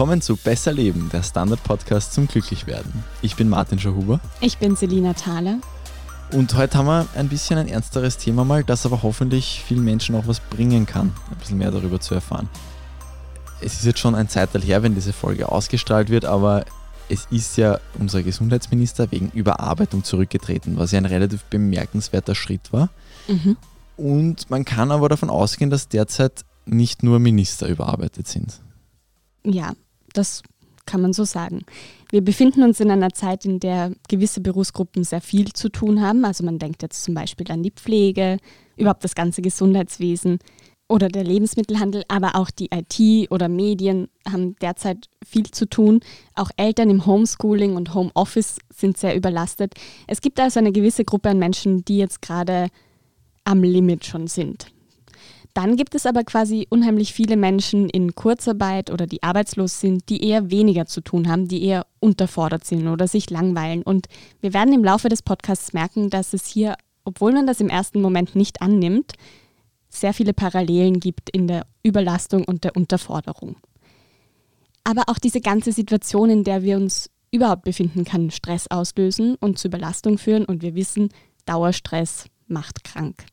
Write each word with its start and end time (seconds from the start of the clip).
Willkommen 0.00 0.22
zu 0.22 0.36
Besser 0.36 0.72
Leben, 0.72 1.10
der 1.12 1.22
Standard-Podcast 1.22 2.14
zum 2.14 2.26
Glücklichwerden. 2.26 2.90
Ich 3.20 3.36
bin 3.36 3.50
Martin 3.50 3.78
Schahuber. 3.78 4.18
Ich 4.40 4.56
bin 4.56 4.74
Selina 4.74 5.12
Thaler. 5.12 5.58
Und 6.32 6.54
heute 6.56 6.78
haben 6.78 6.86
wir 6.86 7.06
ein 7.16 7.28
bisschen 7.28 7.58
ein 7.58 7.68
ernsteres 7.68 8.16
Thema 8.16 8.46
mal, 8.46 8.64
das 8.64 8.86
aber 8.86 9.02
hoffentlich 9.02 9.62
vielen 9.62 9.84
Menschen 9.84 10.14
auch 10.14 10.26
was 10.26 10.40
bringen 10.40 10.86
kann, 10.86 11.12
ein 11.30 11.36
bisschen 11.36 11.58
mehr 11.58 11.70
darüber 11.70 12.00
zu 12.00 12.14
erfahren. 12.14 12.48
Es 13.60 13.74
ist 13.74 13.84
jetzt 13.84 13.98
schon 13.98 14.14
ein 14.14 14.30
Zeitteil 14.30 14.62
her, 14.62 14.82
wenn 14.82 14.94
diese 14.94 15.12
Folge 15.12 15.52
ausgestrahlt 15.52 16.08
wird, 16.08 16.24
aber 16.24 16.64
es 17.10 17.26
ist 17.30 17.58
ja 17.58 17.78
unser 17.98 18.22
Gesundheitsminister 18.22 19.12
wegen 19.12 19.30
Überarbeitung 19.32 20.02
zurückgetreten, 20.02 20.78
was 20.78 20.92
ja 20.92 20.98
ein 20.98 21.04
relativ 21.04 21.44
bemerkenswerter 21.44 22.34
Schritt 22.34 22.72
war. 22.72 22.88
Mhm. 23.28 23.58
Und 23.98 24.48
man 24.48 24.64
kann 24.64 24.92
aber 24.92 25.10
davon 25.10 25.28
ausgehen, 25.28 25.68
dass 25.68 25.88
derzeit 25.88 26.46
nicht 26.64 27.02
nur 27.02 27.18
Minister 27.18 27.68
überarbeitet 27.68 28.28
sind. 28.28 28.62
Ja, 29.44 29.72
das 30.12 30.42
kann 30.86 31.02
man 31.02 31.12
so 31.12 31.24
sagen. 31.24 31.64
Wir 32.10 32.22
befinden 32.22 32.62
uns 32.62 32.80
in 32.80 32.90
einer 32.90 33.10
Zeit, 33.10 33.44
in 33.44 33.60
der 33.60 33.92
gewisse 34.08 34.40
Berufsgruppen 34.40 35.04
sehr 35.04 35.20
viel 35.20 35.52
zu 35.52 35.68
tun 35.68 36.00
haben. 36.00 36.24
Also 36.24 36.44
man 36.44 36.58
denkt 36.58 36.82
jetzt 36.82 37.04
zum 37.04 37.14
Beispiel 37.14 37.50
an 37.50 37.62
die 37.62 37.70
Pflege, 37.70 38.38
überhaupt 38.76 39.04
das 39.04 39.14
ganze 39.14 39.42
Gesundheitswesen 39.42 40.38
oder 40.88 41.08
der 41.08 41.22
Lebensmittelhandel, 41.22 42.02
aber 42.08 42.34
auch 42.34 42.50
die 42.50 42.70
IT 42.74 43.30
oder 43.30 43.48
Medien 43.48 44.08
haben 44.28 44.56
derzeit 44.56 45.08
viel 45.24 45.48
zu 45.50 45.66
tun. 45.68 46.00
Auch 46.34 46.50
Eltern 46.56 46.90
im 46.90 47.06
Homeschooling 47.06 47.76
und 47.76 47.94
Homeoffice 47.94 48.58
sind 48.74 48.98
sehr 48.98 49.14
überlastet. 49.14 49.74
Es 50.08 50.20
gibt 50.20 50.40
also 50.40 50.58
eine 50.58 50.72
gewisse 50.72 51.04
Gruppe 51.04 51.30
an 51.30 51.38
Menschen, 51.38 51.84
die 51.84 51.98
jetzt 51.98 52.20
gerade 52.22 52.68
am 53.44 53.62
Limit 53.62 54.04
schon 54.04 54.26
sind. 54.26 54.66
Dann 55.54 55.76
gibt 55.76 55.94
es 55.94 56.06
aber 56.06 56.22
quasi 56.22 56.66
unheimlich 56.70 57.12
viele 57.12 57.36
Menschen 57.36 57.88
in 57.88 58.14
Kurzarbeit 58.14 58.90
oder 58.90 59.06
die 59.06 59.22
arbeitslos 59.22 59.80
sind, 59.80 60.08
die 60.08 60.24
eher 60.24 60.50
weniger 60.50 60.86
zu 60.86 61.00
tun 61.00 61.28
haben, 61.28 61.48
die 61.48 61.64
eher 61.64 61.86
unterfordert 61.98 62.64
sind 62.64 62.86
oder 62.86 63.08
sich 63.08 63.30
langweilen. 63.30 63.82
Und 63.82 64.06
wir 64.40 64.54
werden 64.54 64.72
im 64.72 64.84
Laufe 64.84 65.08
des 65.08 65.22
Podcasts 65.22 65.72
merken, 65.72 66.08
dass 66.08 66.32
es 66.32 66.46
hier, 66.46 66.76
obwohl 67.04 67.32
man 67.32 67.46
das 67.46 67.60
im 67.60 67.68
ersten 67.68 68.00
Moment 68.00 68.36
nicht 68.36 68.62
annimmt, 68.62 69.14
sehr 69.88 70.14
viele 70.14 70.32
Parallelen 70.32 71.00
gibt 71.00 71.30
in 71.30 71.48
der 71.48 71.66
Überlastung 71.82 72.44
und 72.44 72.62
der 72.62 72.76
Unterforderung. 72.76 73.56
Aber 74.84 75.02
auch 75.08 75.18
diese 75.18 75.40
ganze 75.40 75.72
Situation, 75.72 76.30
in 76.30 76.44
der 76.44 76.62
wir 76.62 76.76
uns 76.76 77.10
überhaupt 77.32 77.64
befinden, 77.64 78.04
kann 78.04 78.30
Stress 78.30 78.66
auslösen 78.70 79.36
und 79.40 79.58
zu 79.58 79.68
Überlastung 79.68 80.16
führen. 80.16 80.44
Und 80.44 80.62
wir 80.62 80.74
wissen, 80.74 81.10
Dauerstress 81.44 82.26
macht 82.46 82.84
krank. 82.84 83.24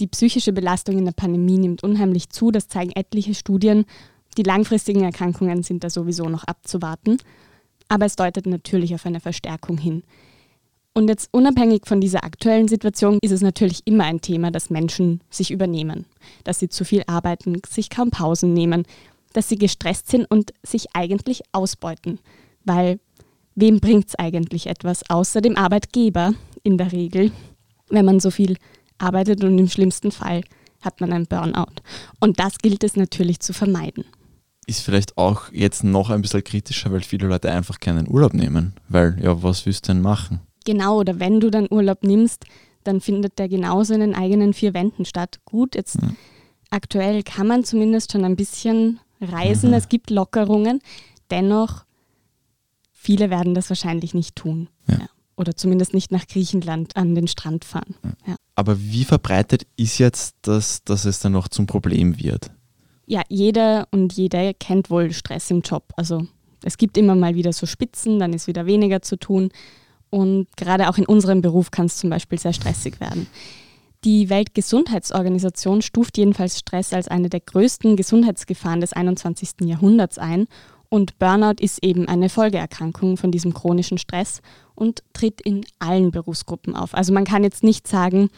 Die 0.00 0.08
psychische 0.08 0.52
Belastung 0.52 0.98
in 0.98 1.04
der 1.04 1.12
Pandemie 1.12 1.58
nimmt 1.58 1.82
unheimlich 1.82 2.28
zu, 2.30 2.50
das 2.50 2.68
zeigen 2.68 2.92
etliche 2.92 3.34
Studien. 3.34 3.84
Die 4.36 4.42
langfristigen 4.42 5.04
Erkrankungen 5.04 5.62
sind 5.62 5.84
da 5.84 5.90
sowieso 5.90 6.28
noch 6.28 6.44
abzuwarten. 6.44 7.18
Aber 7.88 8.06
es 8.06 8.16
deutet 8.16 8.46
natürlich 8.46 8.94
auf 8.94 9.06
eine 9.06 9.20
Verstärkung 9.20 9.78
hin. 9.78 10.02
Und 10.94 11.08
jetzt 11.08 11.28
unabhängig 11.32 11.82
von 11.86 12.00
dieser 12.00 12.24
aktuellen 12.24 12.68
Situation 12.68 13.18
ist 13.20 13.32
es 13.32 13.40
natürlich 13.40 13.82
immer 13.84 14.04
ein 14.04 14.20
Thema, 14.20 14.50
dass 14.50 14.70
Menschen 14.70 15.20
sich 15.28 15.50
übernehmen, 15.50 16.06
dass 16.44 16.60
sie 16.60 16.68
zu 16.68 16.84
viel 16.84 17.02
arbeiten, 17.06 17.60
sich 17.68 17.90
kaum 17.90 18.10
Pausen 18.10 18.52
nehmen, 18.52 18.84
dass 19.32 19.48
sie 19.48 19.58
gestresst 19.58 20.08
sind 20.08 20.24
und 20.30 20.52
sich 20.62 20.94
eigentlich 20.94 21.42
ausbeuten. 21.52 22.20
Weil 22.64 23.00
wem 23.56 23.80
bringt 23.80 24.08
es 24.08 24.14
eigentlich 24.14 24.68
etwas 24.68 25.08
außer 25.10 25.40
dem 25.40 25.56
Arbeitgeber 25.56 26.34
in 26.62 26.78
der 26.78 26.92
Regel, 26.92 27.32
wenn 27.90 28.04
man 28.04 28.20
so 28.20 28.30
viel 28.30 28.56
arbeitet 28.98 29.42
und 29.44 29.58
im 29.58 29.68
schlimmsten 29.68 30.10
Fall 30.10 30.42
hat 30.80 31.00
man 31.00 31.12
einen 31.12 31.26
Burnout. 31.26 31.82
Und 32.20 32.38
das 32.38 32.58
gilt 32.58 32.84
es 32.84 32.96
natürlich 32.96 33.40
zu 33.40 33.52
vermeiden. 33.52 34.04
Ist 34.66 34.80
vielleicht 34.80 35.18
auch 35.18 35.52
jetzt 35.52 35.84
noch 35.84 36.10
ein 36.10 36.22
bisschen 36.22 36.44
kritischer, 36.44 36.90
weil 36.92 37.00
viele 37.00 37.26
Leute 37.26 37.50
einfach 37.50 37.80
keinen 37.80 38.08
Urlaub 38.08 38.34
nehmen. 38.34 38.74
Weil, 38.88 39.18
ja, 39.22 39.42
was 39.42 39.66
willst 39.66 39.88
du 39.88 39.92
denn 39.92 40.02
machen? 40.02 40.40
Genau, 40.64 41.00
oder 41.00 41.20
wenn 41.20 41.40
du 41.40 41.50
dann 41.50 41.68
Urlaub 41.70 42.02
nimmst, 42.02 42.44
dann 42.84 43.00
findet 43.00 43.38
der 43.38 43.48
genauso 43.48 43.94
in 43.94 44.00
den 44.00 44.14
eigenen 44.14 44.54
vier 44.54 44.74
Wänden 44.74 45.04
statt. 45.04 45.40
Gut, 45.44 45.74
jetzt 45.74 45.96
ja. 46.00 46.08
aktuell 46.70 47.22
kann 47.22 47.46
man 47.46 47.64
zumindest 47.64 48.12
schon 48.12 48.24
ein 48.24 48.36
bisschen 48.36 49.00
reisen, 49.20 49.70
mhm. 49.70 49.76
es 49.76 49.88
gibt 49.88 50.10
Lockerungen. 50.10 50.80
Dennoch, 51.30 51.84
viele 52.92 53.30
werden 53.30 53.54
das 53.54 53.70
wahrscheinlich 53.70 54.14
nicht 54.14 54.36
tun. 54.36 54.68
Ja. 54.88 54.98
Ja. 54.98 55.06
Oder 55.36 55.56
zumindest 55.56 55.94
nicht 55.94 56.12
nach 56.12 56.26
Griechenland 56.26 56.96
an 56.96 57.14
den 57.14 57.26
Strand 57.26 57.64
fahren. 57.64 57.96
Aber 58.54 58.80
wie 58.80 59.04
verbreitet 59.04 59.66
ist 59.76 59.98
jetzt 59.98 60.36
das, 60.42 60.84
dass 60.84 61.04
es 61.04 61.18
dann 61.20 61.32
noch 61.32 61.48
zum 61.48 61.66
Problem 61.66 62.18
wird? 62.18 62.50
Ja, 63.06 63.22
jeder 63.28 63.88
und 63.90 64.12
jede 64.12 64.54
kennt 64.54 64.90
wohl 64.90 65.12
Stress 65.12 65.50
im 65.50 65.62
Job. 65.62 65.92
Also 65.96 66.26
es 66.62 66.78
gibt 66.78 66.96
immer 66.96 67.14
mal 67.14 67.34
wieder 67.34 67.52
so 67.52 67.66
Spitzen, 67.66 68.18
dann 68.18 68.32
ist 68.32 68.46
wieder 68.46 68.66
weniger 68.66 69.02
zu 69.02 69.16
tun. 69.16 69.50
Und 70.10 70.46
gerade 70.56 70.88
auch 70.88 70.96
in 70.96 71.06
unserem 71.06 71.42
Beruf 71.42 71.70
kann 71.70 71.86
es 71.86 71.96
zum 71.96 72.10
Beispiel 72.10 72.38
sehr 72.38 72.52
stressig 72.52 73.00
werden. 73.00 73.26
Die 74.04 74.28
Weltgesundheitsorganisation 74.28 75.82
stuft 75.82 76.18
jedenfalls 76.18 76.58
Stress 76.58 76.92
als 76.92 77.08
eine 77.08 77.30
der 77.30 77.40
größten 77.40 77.96
Gesundheitsgefahren 77.96 78.80
des 78.80 78.92
21. 78.92 79.62
Jahrhunderts 79.62 80.18
ein. 80.18 80.46
Und 80.88 81.18
Burnout 81.18 81.60
ist 81.60 81.82
eben 81.82 82.06
eine 82.06 82.28
Folgeerkrankung 82.28 83.16
von 83.16 83.30
diesem 83.30 83.54
chronischen 83.54 83.98
Stress 83.98 84.40
und 84.74 85.02
tritt 85.12 85.40
in 85.40 85.64
allen 85.78 86.10
Berufsgruppen 86.10 86.74
auf. 86.74 86.94
Also 86.94 87.12
man 87.12 87.24
kann 87.24 87.44
jetzt 87.44 87.62
nicht 87.62 87.86
sagen, 87.86 88.30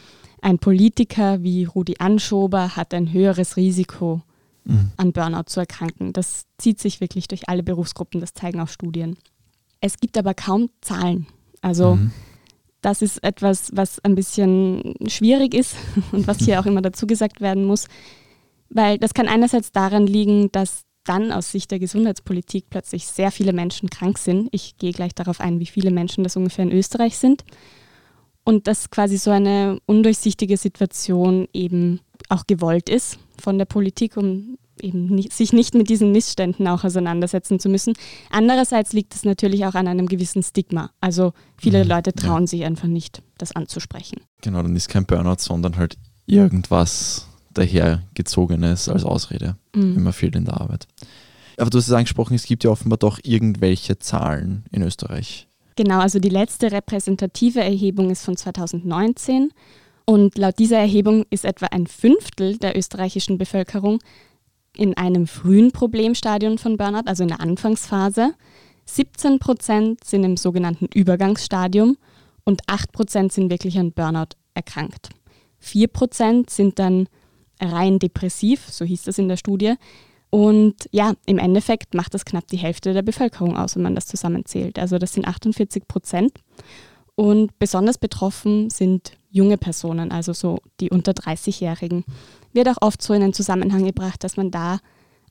ein 0.42 0.58
Politiker 0.58 1.42
wie 1.42 1.64
Rudi 1.64 1.96
Anschober 1.98 2.76
hat 2.76 2.94
ein 2.94 3.12
höheres 3.12 3.56
Risiko, 3.56 4.22
mhm. 4.64 4.90
an 4.96 5.12
Burnout 5.12 5.44
zu 5.46 5.60
erkranken. 5.60 6.12
Das 6.12 6.46
zieht 6.58 6.80
sich 6.80 7.00
wirklich 7.00 7.28
durch 7.28 7.48
alle 7.48 7.62
Berufsgruppen, 7.62 8.20
das 8.20 8.34
zeigen 8.34 8.60
auch 8.60 8.68
Studien. 8.68 9.16
Es 9.80 9.98
gibt 9.98 10.18
aber 10.18 10.34
kaum 10.34 10.70
Zahlen. 10.80 11.26
Also 11.62 11.96
mhm. 11.96 12.12
das 12.82 13.02
ist 13.02 13.22
etwas, 13.22 13.70
was 13.74 13.98
ein 14.04 14.14
bisschen 14.14 14.94
schwierig 15.06 15.54
ist 15.54 15.76
und 16.12 16.26
was 16.26 16.38
hier 16.38 16.60
auch 16.60 16.66
immer 16.66 16.82
dazu 16.82 17.06
gesagt 17.06 17.40
werden 17.40 17.64
muss, 17.64 17.86
weil 18.68 18.98
das 18.98 19.14
kann 19.14 19.28
einerseits 19.28 19.72
daran 19.72 20.06
liegen, 20.06 20.50
dass 20.52 20.85
dann 21.06 21.32
aus 21.32 21.50
Sicht 21.50 21.70
der 21.70 21.78
Gesundheitspolitik 21.78 22.66
plötzlich 22.70 23.06
sehr 23.06 23.30
viele 23.30 23.52
Menschen 23.52 23.90
krank 23.90 24.18
sind. 24.18 24.48
Ich 24.52 24.76
gehe 24.76 24.92
gleich 24.92 25.14
darauf 25.14 25.40
ein, 25.40 25.60
wie 25.60 25.66
viele 25.66 25.90
Menschen 25.90 26.24
das 26.24 26.36
ungefähr 26.36 26.64
in 26.64 26.72
Österreich 26.72 27.16
sind. 27.16 27.44
Und 28.44 28.66
dass 28.68 28.90
quasi 28.90 29.16
so 29.16 29.30
eine 29.30 29.78
undurchsichtige 29.86 30.56
Situation 30.56 31.48
eben 31.52 32.00
auch 32.28 32.46
gewollt 32.46 32.88
ist 32.88 33.18
von 33.40 33.58
der 33.58 33.64
Politik, 33.64 34.16
um 34.16 34.58
eben 34.80 35.06
nicht, 35.06 35.32
sich 35.32 35.52
nicht 35.52 35.74
mit 35.74 35.88
diesen 35.88 36.12
Missständen 36.12 36.66
auch 36.68 36.84
auseinandersetzen 36.84 37.58
zu 37.58 37.68
müssen. 37.68 37.94
Andererseits 38.30 38.92
liegt 38.92 39.14
es 39.14 39.24
natürlich 39.24 39.64
auch 39.66 39.74
an 39.74 39.88
einem 39.88 40.06
gewissen 40.06 40.42
Stigma. 40.42 40.90
Also 41.00 41.32
viele 41.56 41.84
mhm, 41.84 41.90
Leute 41.90 42.12
trauen 42.12 42.42
ja. 42.42 42.46
sich 42.46 42.64
einfach 42.64 42.88
nicht, 42.88 43.22
das 43.38 43.52
anzusprechen. 43.52 44.20
Genau, 44.42 44.62
dann 44.62 44.76
ist 44.76 44.88
kein 44.88 45.06
Burnout, 45.06 45.36
sondern 45.38 45.76
halt 45.76 45.96
irgendwas 46.26 47.28
dahergezogenes 47.58 48.88
als 48.88 49.04
Ausrede. 49.04 49.56
Mhm. 49.74 49.96
Immer 49.96 50.12
viel 50.12 50.34
in 50.34 50.44
der 50.44 50.60
Arbeit. 50.60 50.86
Aber 51.56 51.70
du 51.70 51.78
hast 51.78 51.88
es 51.88 51.92
angesprochen, 51.92 52.34
es 52.34 52.44
gibt 52.44 52.64
ja 52.64 52.70
offenbar 52.70 52.98
doch 52.98 53.18
irgendwelche 53.22 53.98
Zahlen 53.98 54.64
in 54.70 54.82
Österreich. 54.82 55.48
Genau, 55.76 56.00
also 56.00 56.18
die 56.18 56.28
letzte 56.28 56.72
repräsentative 56.72 57.60
Erhebung 57.60 58.10
ist 58.10 58.24
von 58.24 58.36
2019 58.36 59.50
und 60.04 60.38
laut 60.38 60.58
dieser 60.58 60.78
Erhebung 60.78 61.24
ist 61.30 61.44
etwa 61.44 61.66
ein 61.66 61.86
Fünftel 61.86 62.56
der 62.58 62.76
österreichischen 62.76 63.38
Bevölkerung 63.38 63.98
in 64.76 64.96
einem 64.96 65.26
frühen 65.26 65.72
Problemstadium 65.72 66.58
von 66.58 66.76
Burnout, 66.76 67.06
also 67.06 67.22
in 67.22 67.28
der 67.28 67.40
Anfangsphase. 67.40 68.34
17 68.86 69.38
Prozent 69.38 70.04
sind 70.04 70.24
im 70.24 70.36
sogenannten 70.36 70.86
Übergangsstadium 70.94 71.96
und 72.44 72.62
8 72.66 72.92
Prozent 72.92 73.32
sind 73.32 73.50
wirklich 73.50 73.78
an 73.78 73.92
Burnout 73.92 74.36
erkrankt. 74.54 75.10
4 75.58 75.88
Prozent 75.88 76.50
sind 76.50 76.78
dann 76.78 77.08
rein 77.60 77.98
depressiv, 77.98 78.66
so 78.68 78.84
hieß 78.84 79.04
das 79.04 79.18
in 79.18 79.28
der 79.28 79.36
Studie. 79.36 79.74
Und 80.30 80.74
ja, 80.90 81.14
im 81.24 81.38
Endeffekt 81.38 81.94
macht 81.94 82.14
das 82.14 82.24
knapp 82.24 82.46
die 82.48 82.56
Hälfte 82.56 82.92
der 82.92 83.02
Bevölkerung 83.02 83.56
aus, 83.56 83.76
wenn 83.76 83.82
man 83.82 83.94
das 83.94 84.06
zusammenzählt. 84.06 84.78
Also 84.78 84.98
das 84.98 85.12
sind 85.14 85.26
48 85.26 85.86
Prozent. 85.88 86.32
Und 87.14 87.58
besonders 87.58 87.96
betroffen 87.96 88.68
sind 88.68 89.12
junge 89.30 89.56
Personen, 89.56 90.12
also 90.12 90.32
so 90.32 90.58
die 90.80 90.90
unter 90.90 91.12
30-Jährigen. 91.12 92.04
Wird 92.52 92.68
auch 92.68 92.82
oft 92.82 93.02
so 93.02 93.14
in 93.14 93.22
den 93.22 93.32
Zusammenhang 93.32 93.84
gebracht, 93.84 94.22
dass 94.24 94.36
man 94.36 94.50
da 94.50 94.80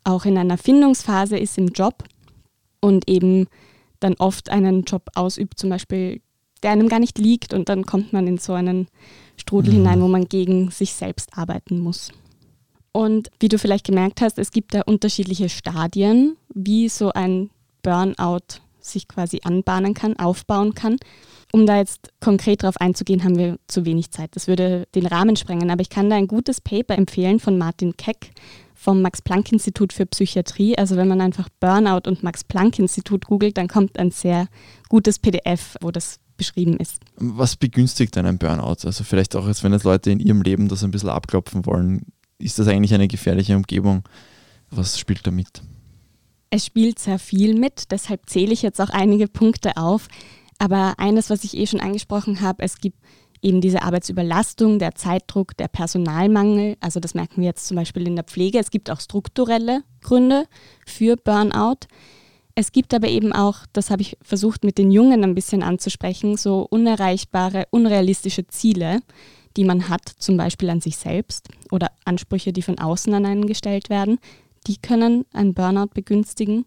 auch 0.03 0.25
in 0.25 0.37
einer 0.37 0.57
Findungsphase 0.57 1.37
ist 1.37 1.57
im 1.57 1.67
Job 1.67 2.03
und 2.79 3.09
eben 3.09 3.47
dann 3.99 4.15
oft 4.15 4.49
einen 4.49 4.83
Job 4.83 5.09
ausübt, 5.15 5.59
zum 5.59 5.69
Beispiel, 5.69 6.21
der 6.63 6.71
einem 6.71 6.89
gar 6.89 6.99
nicht 6.99 7.17
liegt 7.17 7.53
und 7.53 7.69
dann 7.69 7.85
kommt 7.85 8.13
man 8.13 8.27
in 8.27 8.37
so 8.37 8.53
einen 8.53 8.87
Strudel 9.37 9.73
mhm. 9.73 9.77
hinein, 9.77 10.01
wo 10.01 10.07
man 10.07 10.25
gegen 10.25 10.71
sich 10.71 10.93
selbst 10.93 11.37
arbeiten 11.37 11.79
muss. 11.79 12.11
Und 12.91 13.29
wie 13.39 13.49
du 13.49 13.59
vielleicht 13.59 13.85
gemerkt 13.85 14.21
hast, 14.21 14.39
es 14.39 14.51
gibt 14.51 14.73
da 14.73 14.81
unterschiedliche 14.81 15.49
Stadien, 15.49 16.37
wie 16.53 16.87
so 16.87 17.11
ein 17.11 17.49
Burnout 17.81 18.61
sich 18.79 19.07
quasi 19.07 19.41
anbahnen 19.43 19.93
kann, 19.93 20.17
aufbauen 20.17 20.75
kann. 20.75 20.97
Um 21.51 21.65
da 21.65 21.77
jetzt 21.77 22.09
konkret 22.19 22.63
drauf 22.63 22.75
einzugehen, 22.77 23.23
haben 23.23 23.37
wir 23.37 23.57
zu 23.67 23.85
wenig 23.85 24.11
Zeit. 24.11 24.35
Das 24.35 24.47
würde 24.47 24.87
den 24.95 25.05
Rahmen 25.05 25.35
sprengen. 25.35 25.71
Aber 25.71 25.81
ich 25.81 25.89
kann 25.89 26.09
da 26.09 26.15
ein 26.15 26.27
gutes 26.27 26.61
Paper 26.61 26.97
empfehlen 26.97 27.39
von 27.39 27.57
Martin 27.57 27.97
Keck 27.97 28.31
vom 28.73 29.01
Max-Planck-Institut 29.01 29.93
für 29.93 30.05
Psychiatrie. 30.05 30.77
Also 30.77 30.95
wenn 30.95 31.07
man 31.07 31.21
einfach 31.21 31.49
Burnout 31.59 32.07
und 32.07 32.23
Max-Planck-Institut 32.23 33.25
googelt, 33.25 33.57
dann 33.57 33.67
kommt 33.67 33.97
ein 33.97 34.11
sehr 34.11 34.47
gutes 34.89 35.17
PDF, 35.17 35.75
wo 35.81 35.91
das 35.91 36.19
beschrieben 36.37 36.77
ist. 36.77 36.97
Was 37.17 37.55
begünstigt 37.55 38.17
einen 38.17 38.37
Burnout? 38.37 38.85
Also 38.85 39.03
vielleicht 39.03 39.35
auch, 39.35 39.45
als 39.45 39.63
wenn 39.63 39.73
jetzt 39.73 39.83
Leute 39.83 40.11
in 40.11 40.19
ihrem 40.19 40.41
Leben 40.41 40.67
das 40.67 40.83
ein 40.83 40.91
bisschen 40.91 41.09
abklopfen 41.09 41.65
wollen, 41.65 42.05
ist 42.37 42.59
das 42.59 42.67
eigentlich 42.67 42.93
eine 42.93 43.07
gefährliche 43.07 43.55
Umgebung? 43.55 44.03
Was 44.69 44.99
spielt 44.99 45.25
da 45.25 45.31
mit? 45.31 45.61
Es 46.49 46.65
spielt 46.65 46.99
sehr 46.99 47.19
viel 47.19 47.57
mit, 47.57 47.91
deshalb 47.91 48.29
zähle 48.29 48.53
ich 48.53 48.61
jetzt 48.61 48.79
auch 48.79 48.89
einige 48.89 49.27
Punkte 49.27 49.77
auf. 49.77 50.07
Aber 50.57 50.95
eines, 50.97 51.29
was 51.29 51.43
ich 51.43 51.57
eh 51.57 51.67
schon 51.67 51.81
angesprochen 51.81 52.41
habe, 52.41 52.63
es 52.63 52.77
gibt 52.77 52.97
eben 53.41 53.61
diese 53.61 53.83
Arbeitsüberlastung, 53.83 54.79
der 54.79 54.95
Zeitdruck, 54.95 55.55
der 55.57 55.67
Personalmangel. 55.67 56.77
Also 56.79 56.99
das 56.99 57.13
merken 57.13 57.41
wir 57.41 57.47
jetzt 57.47 57.67
zum 57.67 57.75
Beispiel 57.75 58.07
in 58.07 58.15
der 58.15 58.23
Pflege. 58.23 58.59
Es 58.59 58.71
gibt 58.71 58.89
auch 58.89 58.99
strukturelle 58.99 59.83
Gründe 60.01 60.45
für 60.85 61.15
Burnout. 61.15 61.87
Es 62.55 62.71
gibt 62.71 62.93
aber 62.93 63.09
eben 63.09 63.33
auch, 63.33 63.59
das 63.73 63.89
habe 63.89 64.01
ich 64.01 64.17
versucht 64.21 64.63
mit 64.63 64.77
den 64.77 64.91
Jungen 64.91 65.23
ein 65.23 65.35
bisschen 65.35 65.61
anzusprechen, 65.61 66.37
so 66.37 66.65
unerreichbare, 66.69 67.67
unrealistische 67.69 68.47
Ziele, 68.47 69.01
die 69.57 69.65
man 69.65 69.89
hat, 69.89 70.07
zum 70.07 70.37
Beispiel 70.37 70.69
an 70.69 70.81
sich 70.81 70.97
selbst 70.97 71.49
oder 71.71 71.91
Ansprüche, 72.05 72.53
die 72.53 72.61
von 72.61 72.79
außen 72.79 73.13
an 73.13 73.25
einen 73.25 73.45
gestellt 73.45 73.89
werden. 73.89 74.19
Die 74.67 74.77
können 74.77 75.25
einen 75.33 75.53
Burnout 75.53 75.91
begünstigen 75.93 76.65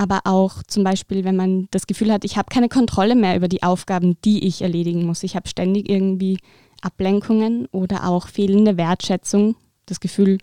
aber 0.00 0.20
auch 0.24 0.62
zum 0.62 0.82
Beispiel, 0.82 1.24
wenn 1.24 1.36
man 1.36 1.68
das 1.72 1.86
Gefühl 1.86 2.10
hat, 2.10 2.24
ich 2.24 2.38
habe 2.38 2.48
keine 2.50 2.70
Kontrolle 2.70 3.14
mehr 3.14 3.36
über 3.36 3.48
die 3.48 3.62
Aufgaben, 3.62 4.16
die 4.24 4.46
ich 4.46 4.62
erledigen 4.62 5.04
muss. 5.04 5.22
Ich 5.24 5.36
habe 5.36 5.46
ständig 5.46 5.90
irgendwie 5.90 6.38
Ablenkungen 6.80 7.66
oder 7.70 8.08
auch 8.08 8.28
fehlende 8.28 8.78
Wertschätzung. 8.78 9.56
Das 9.84 10.00
Gefühl, 10.00 10.38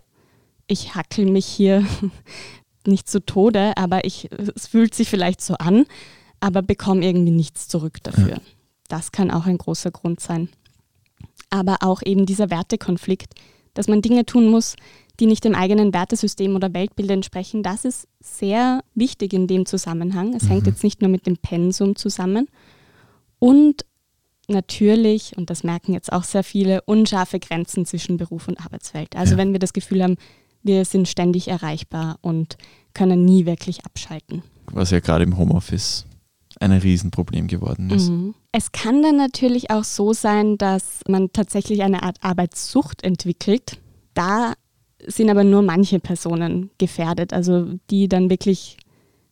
ich 0.68 0.94
hackel 0.94 1.26
mich 1.26 1.48
hier 1.48 1.84
nicht 2.88 3.10
zu 3.10 3.26
Tode, 3.26 3.76
aber 3.78 4.06
ich, 4.06 4.30
es 4.56 4.68
fühlt 4.68 4.94
sich 4.94 5.10
vielleicht 5.10 5.42
so 5.42 5.56
an, 5.56 5.86
aber 6.40 6.62
bekomme 6.62 7.06
irgendwie 7.06 7.32
nichts 7.32 7.68
zurück 7.68 7.98
dafür. 8.04 8.30
Ja. 8.30 8.42
Das 8.88 9.12
kann 9.12 9.32
auch 9.32 9.46
ein 9.46 9.58
großer 9.58 9.92
Grund 9.92 10.20
sein. 10.20 10.50
Aber 11.50 11.78
auch 11.82 12.02
eben 12.04 12.26
dieser 12.26 12.50
Wertekonflikt, 12.50 13.34
dass 13.74 13.88
man 13.88 14.02
Dinge 14.02 14.26
tun 14.26 14.50
muss, 14.50 14.76
die 15.20 15.26
nicht 15.26 15.44
dem 15.44 15.56
eigenen 15.56 15.94
Wertesystem 15.94 16.56
oder 16.56 16.74
Weltbild 16.74 17.10
entsprechen. 17.10 17.64
Das 17.64 17.86
ist 17.86 18.08
sehr 18.20 18.84
wichtig 18.94 19.34
in 19.34 19.48
dem 19.48 19.66
Zusammenhang. 19.66 20.34
Es 20.34 20.44
mhm. 20.44 20.48
hängt 20.50 20.68
jetzt 20.68 20.84
nicht 20.84 21.02
nur 21.02 21.10
mit 21.10 21.26
dem 21.26 21.38
Pensum 21.38 21.96
zusammen. 21.96 22.48
Und 23.40 23.86
natürlich, 24.48 25.36
und 25.36 25.50
das 25.50 25.64
merken 25.64 25.94
jetzt 25.94 26.12
auch 26.12 26.24
sehr 26.24 26.44
viele, 26.44 26.82
unscharfe 26.84 27.40
Grenzen 27.40 27.86
zwischen 27.86 28.18
Beruf 28.18 28.48
und 28.48 28.60
Arbeitswelt. 28.60 29.16
Also 29.16 29.34
ja. 29.34 29.38
wenn 29.38 29.54
wir 29.54 29.60
das 29.60 29.74
Gefühl 29.74 30.04
haben, 30.04 30.18
wir 30.68 30.86
sind 30.86 31.08
ständig 31.08 31.48
erreichbar 31.48 32.18
und 32.22 32.58
können 32.94 33.26
nie 33.26 33.46
wirklich 33.46 33.86
abschalten. 33.86 34.44
Was 34.72 34.92
ja 34.92 35.00
gerade 35.00 35.24
im 35.24 35.38
Homeoffice 35.38 36.06
ein 36.60 36.72
Riesenproblem 36.72 37.48
geworden 37.48 37.90
ist. 37.90 38.10
Mhm. 38.10 38.34
Es 38.52 38.72
kann 38.72 39.02
dann 39.04 39.18
natürlich 39.18 39.70
auch 39.70 39.84
so 39.84 40.14
sein, 40.14 40.58
dass 40.58 41.02
man 41.08 41.32
tatsächlich 41.32 41.84
eine 41.84 42.04
Art 42.04 42.18
Arbeitssucht 42.22 43.04
entwickelt. 43.04 43.80
Da 44.14 44.54
sind 45.06 45.30
aber 45.30 45.44
nur 45.44 45.62
manche 45.62 46.00
Personen 46.00 46.72
gefährdet, 46.80 47.34
also 47.34 47.68
die 47.90 48.10
dann 48.10 48.30
wirklich 48.30 48.78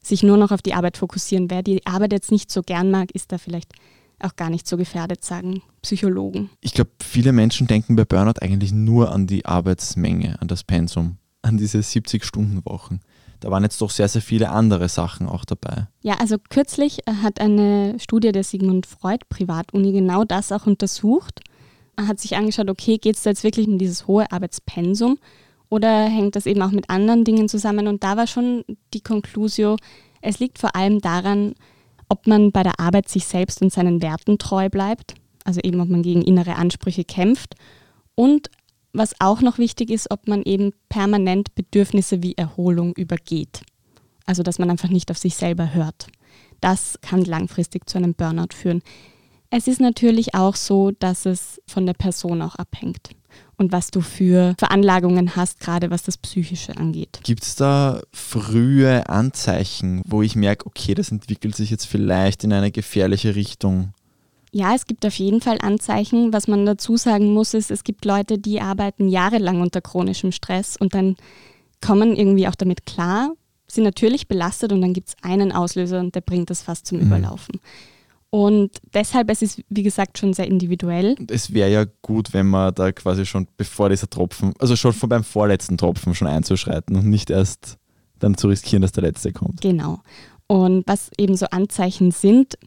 sich 0.02 0.22
nur 0.22 0.38
noch 0.38 0.52
auf 0.52 0.62
die 0.62 0.76
Arbeit 0.76 0.98
fokussieren. 0.98 1.50
Wer 1.50 1.64
die 1.64 1.86
Arbeit 1.88 2.14
jetzt 2.14 2.32
nicht 2.32 2.52
so 2.52 2.62
gern 2.62 2.92
mag, 2.92 3.12
ist 3.12 3.32
da 3.32 3.40
vielleicht 3.40 3.74
auch 4.20 4.36
gar 4.36 4.50
nicht 4.50 4.68
so 4.68 4.78
gefährdet, 4.78 5.26
sagen 5.26 5.62
Psychologen. 5.82 6.50
Ich 6.62 6.74
glaube, 6.74 6.92
viele 7.02 7.32
Menschen 7.32 7.68
denken 7.68 7.96
bei 7.96 8.06
Burnout 8.06 8.40
eigentlich 8.42 8.72
nur 8.72 9.12
an 9.12 9.28
die 9.28 9.46
Arbeitsmenge, 9.46 10.40
an 10.40 10.48
das 10.48 10.64
Pensum, 10.64 11.18
an 11.46 11.58
diese 11.58 11.80
70-Stunden-Wochen. 11.80 13.00
Da 13.40 13.52
waren 13.52 13.64
jetzt 13.64 13.80
doch 13.82 13.90
sehr, 13.92 14.08
sehr 14.08 14.22
viele 14.22 14.50
andere 14.50 14.90
Sachen 14.90 15.28
auch 15.28 15.46
dabei. 15.46 15.88
Ja, 16.02 16.16
also 16.16 16.38
kürzlich 16.50 17.00
hat 17.22 17.40
eine 17.40 18.00
Studie 18.00 18.32
der 18.32 18.44
Sigmund 18.44 18.86
Freud 18.86 19.26
Privatuni 19.30 19.92
genau 19.92 20.24
das 20.24 20.52
auch 20.52 20.66
untersucht. 20.66 21.42
Er 21.96 22.08
hat 22.08 22.20
sich 22.20 22.36
angeschaut, 22.36 22.70
okay, 22.70 22.98
geht 22.98 23.16
es 23.16 23.24
da 23.24 23.30
jetzt 23.30 23.44
wirklich 23.44 23.68
um 23.68 23.78
dieses 23.78 24.08
hohe 24.08 24.32
Arbeitspensum 24.32 25.18
oder 25.70 26.06
hängt 26.06 26.36
das 26.36 26.46
eben 26.46 26.62
auch 26.62 26.72
mit 26.72 26.90
anderen 26.90 27.24
Dingen 27.24 27.48
zusammen? 27.48 27.88
Und 27.88 28.04
da 28.04 28.18
war 28.18 28.28
schon 28.28 28.64
die 28.94 29.02
Konklusio, 29.02 29.78
es 30.22 30.40
liegt 30.40 30.58
vor 30.58 30.76
allem 30.76 31.00
daran, 31.00 31.54
ob 32.10 32.28
man 32.28 32.52
bei 32.52 32.64
der 32.64 32.80
Arbeit 32.80 33.10
sich 33.10 33.26
selbst 33.26 33.62
und 33.62 33.72
seinen 33.72 34.02
Werten 34.02 34.38
treu 34.38 34.70
bleibt, 34.70 35.16
also 35.44 35.60
eben 35.62 35.80
ob 35.82 35.90
man 35.90 36.02
gegen 36.02 36.22
innere 36.22 36.56
Ansprüche 36.56 37.04
kämpft 37.04 37.56
und 38.16 38.50
was 38.98 39.14
auch 39.20 39.42
noch 39.42 39.58
wichtig 39.58 39.90
ist, 39.90 40.12
ob 40.12 40.28
man 40.28 40.44
eben 40.44 40.72
permanent 40.90 41.54
Bedürfnisse 41.56 42.24
wie 42.24 42.38
Erholung 42.38 42.94
übergeht. 42.94 43.62
Also 44.26 44.44
dass 44.44 44.60
man 44.60 44.70
einfach 44.70 44.90
nicht 44.90 45.12
auf 45.12 45.18
sich 45.18 45.36
selber 45.36 45.74
hört. 45.74 46.08
Das 46.62 46.98
kann 47.02 47.24
langfristig 47.24 47.90
zu 47.90 47.98
einem 47.98 48.14
Burnout 48.14 48.54
führen. 48.54 48.82
Es 49.52 49.68
ist 49.68 49.80
natürlich 49.80 50.34
auch 50.34 50.56
so, 50.56 50.92
dass 50.92 51.26
es 51.26 51.62
von 51.68 51.86
der 51.86 51.94
Person 51.94 52.42
auch 52.42 52.56
abhängt 52.56 53.12
und 53.58 53.72
was 53.72 53.92
du 53.92 54.02
für 54.02 54.56
Veranlagungen 54.58 55.36
hast, 55.36 55.60
gerade 55.60 55.92
was 55.92 56.04
das 56.04 56.18
Psychische 56.18 56.76
angeht. 56.78 57.20
Gibt 57.24 57.44
es 57.44 57.56
da 57.56 58.02
frühe 58.12 59.08
Anzeichen, 59.08 60.02
wo 60.06 60.22
ich 60.22 60.36
merke, 60.36 60.66
okay, 60.66 60.94
das 60.94 61.12
entwickelt 61.12 61.56
sich 61.56 61.70
jetzt 61.70 61.86
vielleicht 61.86 62.44
in 62.44 62.54
eine 62.54 62.72
gefährliche 62.72 63.36
Richtung? 63.36 63.94
Ja, 64.56 64.74
es 64.74 64.86
gibt 64.86 65.06
auf 65.06 65.16
jeden 65.16 65.42
Fall 65.42 65.58
Anzeichen. 65.60 66.32
Was 66.32 66.48
man 66.48 66.66
dazu 66.66 66.96
sagen 66.96 67.34
muss, 67.34 67.54
ist, 67.54 67.72
es 67.72 67.84
gibt 67.84 68.06
Leute, 68.06 68.38
die 68.38 68.62
arbeiten 68.62 69.10
jahrelang 69.10 69.60
unter 69.60 69.82
chronischem 69.82 70.32
Stress 70.32 70.78
und 70.78 70.94
dann 70.94 71.18
kommen 71.86 72.16
irgendwie 72.16 72.48
auch 72.48 72.56
damit 72.56 72.86
klar, 72.86 73.34
sind 73.68 73.84
natürlich 73.84 74.30
belastet 74.30 74.72
und 74.72 74.80
dann 74.80 74.94
gibt 74.94 75.10
es 75.10 75.16
einen 75.22 75.52
Auslöser 75.52 76.00
und 76.00 76.16
der 76.16 76.22
bringt 76.22 76.50
das 76.50 76.62
fast 76.62 76.88
zum 76.88 77.00
mhm. 77.00 77.08
Überlaufen. 77.08 77.60
Und 78.30 78.72
deshalb, 78.94 79.30
es 79.30 79.42
ist 79.42 79.62
wie 79.68 79.84
gesagt 79.84 80.18
schon 80.18 80.34
sehr 80.34 80.48
individuell. 80.48 81.18
Es 81.30 81.54
wäre 81.54 81.70
ja 81.70 81.86
gut, 82.02 82.32
wenn 82.32 82.48
man 82.48 82.74
da 82.74 82.94
quasi 82.94 83.26
schon 83.26 83.50
bevor 83.58 83.90
dieser 83.90 84.10
Tropfen, 84.10 84.54
also 84.60 84.78
schon 84.78 84.94
beim 85.10 85.26
vorletzten 85.26 85.78
Tropfen 85.78 86.16
schon 86.16 86.30
einzuschreiten 86.30 86.96
und 86.96 87.10
nicht 87.10 87.30
erst 87.30 87.78
dann 88.20 88.38
zu 88.38 88.48
riskieren, 88.48 88.84
dass 88.84 88.94
der 88.94 89.04
letzte 89.04 89.34
kommt. 89.34 89.60
Genau. 89.60 90.00
Und 90.48 90.88
was 90.88 91.12
eben 91.18 91.36
so 91.36 91.48
Anzeichen 91.48 92.12
sind, 92.12 92.58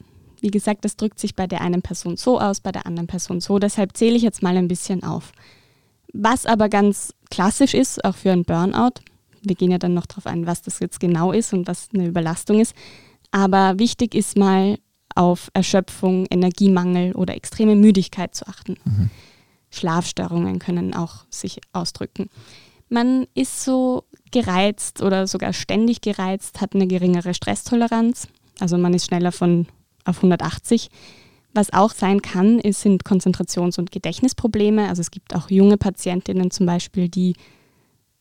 wie 0.40 0.50
gesagt, 0.50 0.84
das 0.84 0.96
drückt 0.96 1.18
sich 1.18 1.34
bei 1.34 1.46
der 1.46 1.60
einen 1.60 1.82
Person 1.82 2.16
so 2.16 2.40
aus, 2.40 2.60
bei 2.60 2.72
der 2.72 2.86
anderen 2.86 3.06
Person 3.06 3.40
so. 3.40 3.58
Deshalb 3.58 3.96
zähle 3.96 4.16
ich 4.16 4.22
jetzt 4.22 4.42
mal 4.42 4.56
ein 4.56 4.68
bisschen 4.68 5.02
auf. 5.02 5.32
Was 6.12 6.46
aber 6.46 6.68
ganz 6.68 7.14
klassisch 7.30 7.74
ist, 7.74 8.04
auch 8.04 8.14
für 8.14 8.32
ein 8.32 8.44
Burnout, 8.44 9.00
wir 9.42 9.54
gehen 9.54 9.70
ja 9.70 9.78
dann 9.78 9.94
noch 9.94 10.06
darauf 10.06 10.26
ein, 10.26 10.46
was 10.46 10.62
das 10.62 10.80
jetzt 10.80 11.00
genau 11.00 11.32
ist 11.32 11.52
und 11.52 11.68
was 11.68 11.88
eine 11.94 12.06
Überlastung 12.06 12.60
ist. 12.60 12.74
Aber 13.30 13.78
wichtig 13.78 14.14
ist 14.14 14.36
mal, 14.36 14.78
auf 15.14 15.50
Erschöpfung, 15.52 16.26
Energiemangel 16.30 17.12
oder 17.12 17.34
extreme 17.34 17.74
Müdigkeit 17.74 18.36
zu 18.36 18.46
achten. 18.46 18.76
Mhm. 18.84 19.10
Schlafstörungen 19.70 20.60
können 20.60 20.94
auch 20.94 21.24
sich 21.28 21.60
ausdrücken. 21.72 22.30
Man 22.88 23.26
ist 23.34 23.64
so 23.64 24.04
gereizt 24.30 25.02
oder 25.02 25.26
sogar 25.26 25.52
ständig 25.52 26.02
gereizt, 26.02 26.60
hat 26.60 26.74
eine 26.74 26.86
geringere 26.86 27.34
Stresstoleranz, 27.34 28.28
also 28.60 28.78
man 28.78 28.94
ist 28.94 29.06
schneller 29.06 29.32
von 29.32 29.66
auf 30.08 30.18
180. 30.18 30.88
Was 31.54 31.72
auch 31.72 31.92
sein 31.92 32.22
kann, 32.22 32.58
ist, 32.58 32.82
sind 32.82 33.04
Konzentrations- 33.04 33.78
und 33.78 33.90
Gedächtnisprobleme. 33.90 34.88
Also 34.88 35.00
es 35.00 35.10
gibt 35.10 35.34
auch 35.34 35.50
junge 35.50 35.76
Patientinnen 35.76 36.50
zum 36.50 36.66
Beispiel, 36.66 37.08
die 37.08 37.34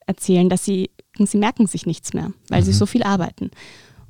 erzählen, 0.06 0.50
dass 0.50 0.64
sie, 0.64 0.90
sie 1.18 1.38
merken 1.38 1.68
sich 1.68 1.86
nichts 1.86 2.14
mehr, 2.14 2.32
weil 2.50 2.62
mhm. 2.62 2.66
sie 2.66 2.74
so 2.74 2.86
viel 2.86 3.04
arbeiten. 3.04 3.52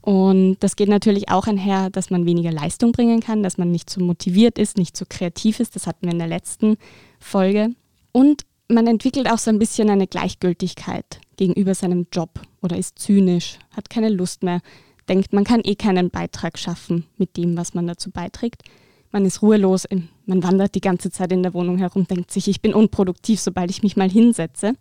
Und 0.01 0.57
das 0.61 0.77
geht 0.77 0.87
natürlich 0.87 1.29
auch 1.29 1.47
einher, 1.47 1.89
dass 1.89 2.09
man 2.09 2.25
weniger 2.25 2.51
Leistung 2.51 2.93
bringen 2.93 3.19
kann, 3.19 3.43
dass 3.43 3.57
man 3.57 3.71
nicht 3.71 3.89
so 3.89 4.01
motiviert 4.01 4.57
ist, 4.57 4.77
nicht 4.77 4.95
so 4.95 5.03
kreativ 5.07 5.59
ist. 5.59 5.75
Das 5.75 5.85
hatten 5.85 6.05
wir 6.05 6.13
in 6.13 6.19
der 6.19 6.29
letzten 6.29 6.77
Folge. 7.19 7.71
Und 8.13 8.43
man 8.69 8.87
entwickelt 8.87 9.29
auch 9.29 9.37
so 9.37 9.49
ein 9.49 9.59
bisschen 9.59 9.89
eine 9.89 10.07
Gleichgültigkeit 10.07 11.19
gegenüber 11.35 11.75
seinem 11.75 12.07
Job 12.11 12.39
oder 12.61 12.77
ist 12.77 12.99
zynisch, 12.99 13.59
hat 13.71 13.89
keine 13.89 14.09
Lust 14.09 14.43
mehr, 14.43 14.61
denkt, 15.09 15.33
man 15.33 15.43
kann 15.43 15.61
eh 15.63 15.75
keinen 15.75 16.09
Beitrag 16.09 16.57
schaffen 16.57 17.05
mit 17.17 17.37
dem, 17.37 17.57
was 17.57 17.73
man 17.73 17.87
dazu 17.87 18.11
beiträgt. 18.11 18.63
Man 19.11 19.25
ist 19.25 19.41
ruhelos, 19.41 19.87
man 20.25 20.43
wandert 20.43 20.75
die 20.75 20.81
ganze 20.81 21.11
Zeit 21.11 21.31
in 21.31 21.43
der 21.43 21.53
Wohnung 21.53 21.77
herum, 21.77 22.05
denkt 22.07 22.31
sich, 22.31 22.47
ich 22.47 22.61
bin 22.61 22.73
unproduktiv, 22.73 23.39
sobald 23.39 23.71
ich 23.71 23.83
mich 23.83 23.95
mal 23.95 24.09
hinsetze. 24.09 24.73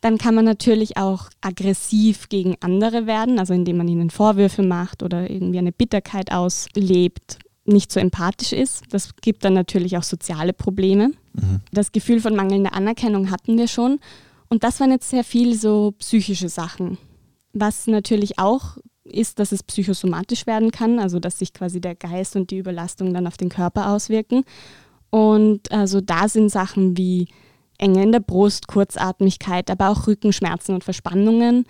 Dann 0.00 0.16
kann 0.16 0.34
man 0.34 0.44
natürlich 0.44 0.96
auch 0.96 1.28
aggressiv 1.40 2.28
gegen 2.28 2.56
andere 2.60 3.06
werden, 3.06 3.38
also 3.38 3.52
indem 3.52 3.78
man 3.78 3.88
ihnen 3.88 4.10
Vorwürfe 4.10 4.62
macht 4.62 5.02
oder 5.02 5.28
irgendwie 5.28 5.58
eine 5.58 5.72
Bitterkeit 5.72 6.32
auslebt, 6.32 7.38
nicht 7.66 7.92
so 7.92 8.00
empathisch 8.00 8.52
ist. 8.52 8.84
Das 8.90 9.14
gibt 9.16 9.44
dann 9.44 9.52
natürlich 9.52 9.98
auch 9.98 10.02
soziale 10.02 10.52
Probleme. 10.52 11.08
Mhm. 11.34 11.60
Das 11.72 11.92
Gefühl 11.92 12.20
von 12.20 12.34
mangelnder 12.34 12.74
Anerkennung 12.74 13.30
hatten 13.30 13.58
wir 13.58 13.68
schon. 13.68 13.98
Und 14.48 14.64
das 14.64 14.80
waren 14.80 14.90
jetzt 14.90 15.10
sehr 15.10 15.24
viel 15.24 15.54
so 15.54 15.92
psychische 15.98 16.48
Sachen. 16.48 16.98
Was 17.52 17.86
natürlich 17.86 18.38
auch 18.38 18.78
ist, 19.10 19.38
dass 19.38 19.52
es 19.52 19.62
psychosomatisch 19.62 20.46
werden 20.46 20.70
kann, 20.70 20.98
also 20.98 21.18
dass 21.18 21.38
sich 21.38 21.52
quasi 21.52 21.80
der 21.80 21.94
Geist 21.94 22.36
und 22.36 22.50
die 22.50 22.58
Überlastung 22.58 23.12
dann 23.12 23.26
auf 23.26 23.36
den 23.36 23.48
Körper 23.48 23.90
auswirken. 23.90 24.44
Und 25.10 25.70
also 25.72 26.00
da 26.00 26.28
sind 26.28 26.50
Sachen 26.50 26.96
wie 26.96 27.28
Enge 27.78 28.02
in 28.02 28.12
der 28.12 28.20
Brust, 28.20 28.68
Kurzatmigkeit, 28.68 29.70
aber 29.70 29.88
auch 29.88 30.06
Rückenschmerzen 30.06 30.74
und 30.74 30.84
Verspannungen 30.84 31.64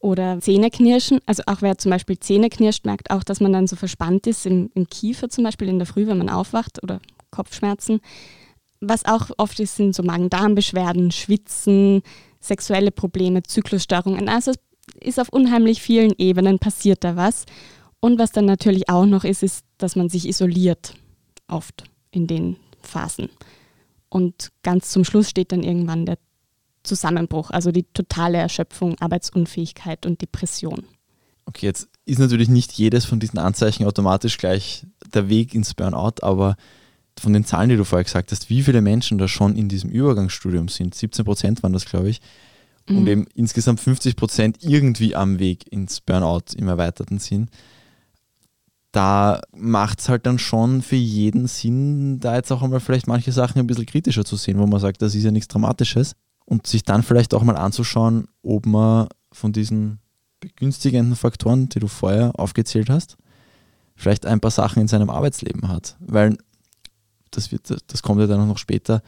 oder 0.00 0.38
Zähneknirschen. 0.40 1.20
Also 1.26 1.42
auch 1.46 1.62
wer 1.62 1.78
zum 1.78 1.90
Beispiel 1.90 2.18
Zähne 2.18 2.48
knirscht, 2.48 2.86
merkt 2.86 3.10
auch, 3.10 3.24
dass 3.24 3.40
man 3.40 3.52
dann 3.52 3.66
so 3.66 3.76
verspannt 3.76 4.26
ist 4.26 4.46
im, 4.46 4.70
im 4.74 4.86
Kiefer 4.88 5.28
zum 5.28 5.44
Beispiel 5.44 5.68
in 5.68 5.78
der 5.78 5.86
Früh, 5.86 6.06
wenn 6.06 6.18
man 6.18 6.28
aufwacht 6.28 6.82
oder 6.82 7.00
Kopfschmerzen. 7.30 8.00
Was 8.80 9.04
auch 9.04 9.30
oft 9.38 9.58
ist, 9.58 9.76
sind 9.76 9.94
so 9.94 10.02
Magen-Darm-Beschwerden, 10.02 11.10
Schwitzen, 11.10 12.02
sexuelle 12.40 12.90
Probleme, 12.90 13.42
Zyklusstörungen. 13.42 14.28
Also 14.28 14.52
ist 15.00 15.20
auf 15.20 15.28
unheimlich 15.28 15.82
vielen 15.82 16.12
Ebenen 16.18 16.58
passiert 16.58 17.04
da 17.04 17.16
was. 17.16 17.44
Und 18.00 18.18
was 18.18 18.32
dann 18.32 18.44
natürlich 18.44 18.88
auch 18.88 19.06
noch 19.06 19.24
ist, 19.24 19.42
ist, 19.42 19.64
dass 19.78 19.96
man 19.96 20.08
sich 20.08 20.28
isoliert, 20.28 20.94
oft 21.48 21.84
in 22.10 22.26
den 22.26 22.56
Phasen. 22.82 23.28
Und 24.08 24.52
ganz 24.62 24.90
zum 24.90 25.04
Schluss 25.04 25.28
steht 25.28 25.52
dann 25.52 25.62
irgendwann 25.62 26.06
der 26.06 26.18
Zusammenbruch, 26.82 27.50
also 27.50 27.72
die 27.72 27.84
totale 27.92 28.38
Erschöpfung, 28.38 28.96
Arbeitsunfähigkeit 29.00 30.06
und 30.06 30.22
Depression. 30.22 30.84
Okay, 31.46 31.66
jetzt 31.66 31.88
ist 32.04 32.18
natürlich 32.18 32.48
nicht 32.48 32.72
jedes 32.72 33.04
von 33.04 33.20
diesen 33.20 33.38
Anzeichen 33.38 33.86
automatisch 33.86 34.38
gleich 34.38 34.86
der 35.14 35.28
Weg 35.28 35.54
ins 35.54 35.74
Burnout, 35.74 36.22
aber 36.22 36.56
von 37.18 37.32
den 37.32 37.44
Zahlen, 37.44 37.70
die 37.70 37.76
du 37.76 37.84
vorher 37.84 38.04
gesagt 38.04 38.30
hast, 38.30 38.50
wie 38.50 38.62
viele 38.62 38.82
Menschen 38.82 39.18
da 39.18 39.26
schon 39.26 39.56
in 39.56 39.68
diesem 39.68 39.90
Übergangsstudium 39.90 40.68
sind, 40.68 40.94
17 40.94 41.24
Prozent 41.24 41.62
waren 41.62 41.72
das, 41.72 41.86
glaube 41.86 42.08
ich, 42.08 42.20
mhm. 42.88 42.98
und 42.98 43.06
eben 43.06 43.26
insgesamt 43.34 43.80
50 43.80 44.16
Prozent 44.16 44.58
irgendwie 44.62 45.14
am 45.14 45.38
Weg 45.38 45.70
ins 45.72 46.00
Burnout 46.00 46.54
im 46.56 46.68
erweiterten 46.68 47.18
Sinn 47.18 47.48
da 48.96 49.42
macht 49.54 50.00
es 50.00 50.08
halt 50.08 50.24
dann 50.24 50.38
schon 50.38 50.80
für 50.80 50.96
jeden 50.96 51.48
Sinn, 51.48 52.18
da 52.18 52.34
jetzt 52.34 52.50
auch 52.50 52.62
einmal 52.62 52.80
vielleicht 52.80 53.06
manche 53.06 53.30
Sachen 53.30 53.58
ein 53.58 53.66
bisschen 53.66 53.84
kritischer 53.84 54.24
zu 54.24 54.36
sehen, 54.36 54.58
wo 54.58 54.66
man 54.66 54.80
sagt, 54.80 55.02
das 55.02 55.14
ist 55.14 55.22
ja 55.22 55.30
nichts 55.30 55.48
Dramatisches 55.48 56.16
und 56.46 56.66
sich 56.66 56.82
dann 56.82 57.02
vielleicht 57.02 57.34
auch 57.34 57.42
mal 57.42 57.58
anzuschauen, 57.58 58.26
ob 58.42 58.64
man 58.64 59.08
von 59.32 59.52
diesen 59.52 59.98
begünstigenden 60.40 61.14
Faktoren, 61.14 61.68
die 61.68 61.78
du 61.78 61.88
vorher 61.88 62.32
aufgezählt 62.40 62.88
hast, 62.88 63.18
vielleicht 63.96 64.24
ein 64.24 64.40
paar 64.40 64.50
Sachen 64.50 64.80
in 64.80 64.88
seinem 64.88 65.10
Arbeitsleben 65.10 65.68
hat. 65.68 65.96
Weil 66.00 66.38
das, 67.30 67.52
wird, 67.52 67.76
das 67.88 68.02
kommt 68.02 68.22
ja 68.22 68.26
dann 68.26 68.40
auch 68.40 68.46
noch 68.46 68.58
später. 68.58 69.02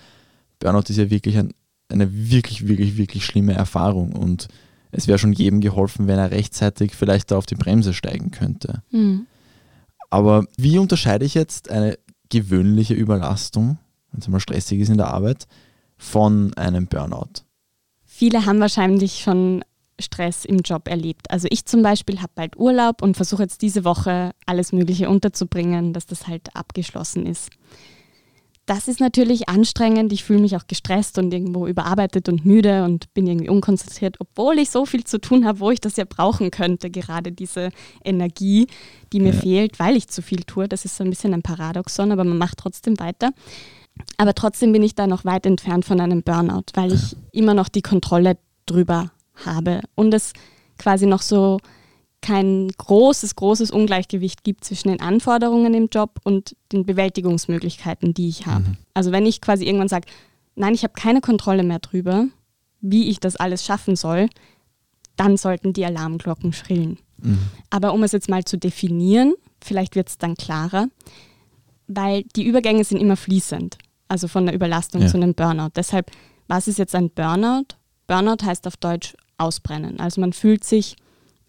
Burnout 0.58 0.90
ist 0.90 0.98
ja 0.98 1.08
wirklich 1.08 1.38
ein, 1.38 1.54
eine 1.88 2.30
wirklich, 2.30 2.68
wirklich, 2.68 2.96
wirklich 2.96 3.24
schlimme 3.24 3.54
Erfahrung 3.54 4.12
und 4.12 4.48
es 4.90 5.06
wäre 5.06 5.18
schon 5.18 5.32
jedem 5.32 5.60
geholfen, 5.60 6.06
wenn 6.06 6.18
er 6.18 6.30
rechtzeitig 6.30 6.94
vielleicht 6.94 7.30
da 7.30 7.36
auf 7.36 7.46
die 7.46 7.56
Bremse 7.56 7.92
steigen 7.92 8.30
könnte. 8.30 8.82
Mhm. 8.90 9.26
Aber 10.10 10.46
wie 10.56 10.78
unterscheide 10.78 11.24
ich 11.24 11.34
jetzt 11.34 11.70
eine 11.70 11.98
gewöhnliche 12.30 12.94
Überlastung, 12.94 13.78
wenn 14.10 14.20
es 14.20 14.28
mal 14.28 14.40
stressig 14.40 14.80
ist 14.80 14.88
in 14.88 14.96
der 14.96 15.12
Arbeit, 15.12 15.46
von 15.98 16.54
einem 16.54 16.86
Burnout? 16.86 17.42
Viele 18.04 18.46
haben 18.46 18.60
wahrscheinlich 18.60 19.20
schon 19.20 19.62
Stress 20.00 20.44
im 20.44 20.58
Job 20.58 20.88
erlebt. 20.88 21.30
Also 21.30 21.48
ich 21.50 21.66
zum 21.66 21.82
Beispiel 21.82 22.20
habe 22.20 22.32
bald 22.34 22.56
Urlaub 22.56 23.02
und 23.02 23.16
versuche 23.16 23.42
jetzt 23.42 23.62
diese 23.62 23.84
Woche 23.84 24.32
alles 24.46 24.72
Mögliche 24.72 25.08
unterzubringen, 25.10 25.92
dass 25.92 26.06
das 26.06 26.26
halt 26.26 26.54
abgeschlossen 26.54 27.26
ist 27.26 27.50
das 28.68 28.86
ist 28.86 29.00
natürlich 29.00 29.48
anstrengend. 29.48 30.12
Ich 30.12 30.24
fühle 30.24 30.40
mich 30.40 30.54
auch 30.54 30.66
gestresst 30.66 31.16
und 31.16 31.32
irgendwo 31.32 31.66
überarbeitet 31.66 32.28
und 32.28 32.44
müde 32.44 32.84
und 32.84 33.12
bin 33.14 33.26
irgendwie 33.26 33.48
unkonzentriert, 33.48 34.16
obwohl 34.20 34.58
ich 34.58 34.68
so 34.68 34.84
viel 34.84 35.04
zu 35.04 35.18
tun 35.18 35.46
habe, 35.46 35.60
wo 35.60 35.70
ich 35.70 35.80
das 35.80 35.96
ja 35.96 36.04
brauchen 36.06 36.50
könnte, 36.50 36.90
gerade 36.90 37.32
diese 37.32 37.70
Energie, 38.04 38.66
die 39.12 39.20
mir 39.20 39.32
ja. 39.32 39.40
fehlt, 39.40 39.78
weil 39.78 39.96
ich 39.96 40.08
zu 40.08 40.20
viel 40.20 40.44
tue. 40.44 40.68
Das 40.68 40.84
ist 40.84 40.96
so 40.96 41.04
ein 41.04 41.08
bisschen 41.08 41.32
ein 41.32 41.40
Paradoxon, 41.40 42.12
aber 42.12 42.24
man 42.24 42.36
macht 42.36 42.58
trotzdem 42.58 43.00
weiter. 43.00 43.30
Aber 44.18 44.34
trotzdem 44.34 44.72
bin 44.72 44.82
ich 44.82 44.94
da 44.94 45.06
noch 45.06 45.24
weit 45.24 45.46
entfernt 45.46 45.86
von 45.86 45.98
einem 45.98 46.22
Burnout, 46.22 46.66
weil 46.74 46.92
ich 46.92 47.16
immer 47.32 47.54
noch 47.54 47.70
die 47.70 47.82
Kontrolle 47.82 48.36
drüber 48.66 49.12
habe 49.46 49.80
und 49.94 50.12
es 50.12 50.34
quasi 50.78 51.06
noch 51.06 51.22
so 51.22 51.58
kein 52.20 52.68
großes, 52.76 53.36
großes 53.36 53.70
Ungleichgewicht 53.70 54.44
gibt 54.44 54.64
zwischen 54.64 54.88
den 54.88 55.00
Anforderungen 55.00 55.72
im 55.74 55.88
Job 55.90 56.20
und 56.24 56.56
den 56.72 56.84
Bewältigungsmöglichkeiten, 56.84 58.12
die 58.14 58.28
ich 58.28 58.46
habe. 58.46 58.70
Mhm. 58.70 58.76
Also 58.94 59.12
wenn 59.12 59.26
ich 59.26 59.40
quasi 59.40 59.64
irgendwann 59.64 59.88
sage, 59.88 60.08
nein, 60.56 60.74
ich 60.74 60.82
habe 60.82 60.94
keine 60.94 61.20
Kontrolle 61.20 61.62
mehr 61.62 61.78
drüber, 61.78 62.26
wie 62.80 63.08
ich 63.08 63.20
das 63.20 63.36
alles 63.36 63.64
schaffen 63.64 63.96
soll, 63.96 64.28
dann 65.16 65.36
sollten 65.36 65.72
die 65.72 65.84
Alarmglocken 65.84 66.52
schrillen. 66.52 66.98
Mhm. 67.18 67.38
Aber 67.70 67.92
um 67.92 68.02
es 68.02 68.12
jetzt 68.12 68.28
mal 68.28 68.44
zu 68.44 68.58
definieren, 68.58 69.34
vielleicht 69.62 69.94
wird 69.94 70.08
es 70.08 70.18
dann 70.18 70.34
klarer, 70.34 70.88
weil 71.86 72.24
die 72.36 72.44
Übergänge 72.44 72.84
sind 72.84 73.00
immer 73.00 73.16
fließend, 73.16 73.78
also 74.08 74.28
von 74.28 74.46
der 74.46 74.54
Überlastung 74.54 75.02
ja. 75.02 75.08
zu 75.08 75.16
einem 75.16 75.34
Burnout. 75.34 75.70
Deshalb, 75.74 76.10
was 76.46 76.68
ist 76.68 76.78
jetzt 76.78 76.94
ein 76.94 77.10
Burnout? 77.10 77.76
Burnout 78.06 78.44
heißt 78.44 78.66
auf 78.66 78.76
Deutsch 78.76 79.14
ausbrennen. 79.38 80.00
Also 80.00 80.20
man 80.20 80.32
fühlt 80.32 80.64
sich 80.64 80.96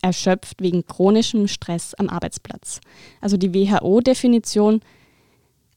erschöpft 0.02 0.62
wegen 0.62 0.86
chronischem 0.86 1.48
Stress 1.48 1.94
am 1.94 2.10
Arbeitsplatz. 2.10 2.80
Also 3.22 3.38
die 3.38 3.54
WHO-Definition 3.54 4.82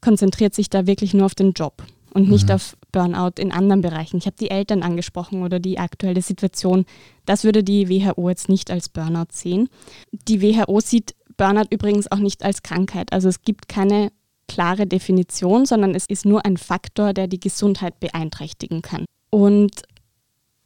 konzentriert 0.01 0.53
sich 0.53 0.69
da 0.69 0.87
wirklich 0.87 1.13
nur 1.13 1.25
auf 1.25 1.35
den 1.35 1.53
Job 1.53 1.83
und 2.13 2.29
nicht 2.29 2.47
mhm. 2.47 2.55
auf 2.55 2.77
Burnout 2.91 3.39
in 3.39 3.51
anderen 3.51 3.81
Bereichen. 3.81 4.17
Ich 4.17 4.25
habe 4.25 4.35
die 4.39 4.51
Eltern 4.51 4.83
angesprochen 4.83 5.43
oder 5.43 5.59
die 5.59 5.79
aktuelle 5.79 6.21
Situation. 6.21 6.85
Das 7.25 7.43
würde 7.43 7.63
die 7.63 7.89
WHO 7.89 8.29
jetzt 8.29 8.49
nicht 8.49 8.69
als 8.69 8.89
Burnout 8.89 9.31
sehen. 9.31 9.69
Die 10.11 10.41
WHO 10.41 10.79
sieht 10.79 11.15
Burnout 11.37 11.67
übrigens 11.71 12.11
auch 12.11 12.19
nicht 12.19 12.43
als 12.43 12.61
Krankheit. 12.61 13.11
Also 13.11 13.29
es 13.29 13.41
gibt 13.41 13.67
keine 13.67 14.11
klare 14.47 14.85
Definition, 14.85 15.65
sondern 15.65 15.95
es 15.95 16.05
ist 16.05 16.25
nur 16.25 16.45
ein 16.45 16.57
Faktor, 16.57 17.13
der 17.13 17.27
die 17.27 17.39
Gesundheit 17.39 17.99
beeinträchtigen 17.99 18.81
kann. 18.81 19.05
Und 19.31 19.81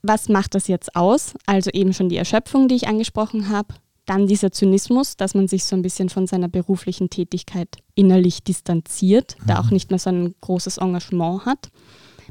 was 0.08 0.30
macht 0.30 0.56
das 0.56 0.68
jetzt 0.68 0.96
aus? 0.96 1.34
Also 1.46 1.70
eben 1.72 1.94
schon 1.94 2.10
die 2.10 2.18
Erschöpfung, 2.18 2.68
die 2.68 2.76
ich 2.76 2.88
angesprochen 2.88 3.50
habe. 3.50 3.76
Dann 4.06 4.28
dieser 4.28 4.52
Zynismus, 4.52 5.18
dass 5.18 5.36
man 5.36 5.48
sich 5.50 5.66
so 5.66 5.76
ein 5.76 5.82
bisschen 5.82 6.08
von 6.08 6.28
seiner 6.28 6.48
beruflichen 6.48 7.10
Tätigkeit 7.10 7.68
innerlich 7.94 8.42
distanziert, 8.42 9.36
mhm. 9.40 9.48
da 9.48 9.60
auch 9.60 9.70
nicht 9.70 9.90
mehr 9.90 10.00
so 10.00 10.10
ein 10.10 10.34
großes 10.42 10.78
Engagement 10.78 11.46
hat. 11.46 11.70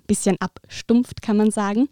Bisschen 0.06 0.36
abstumpft, 0.40 1.20
kann 1.20 1.36
man 1.36 1.50
sagen. 1.50 1.88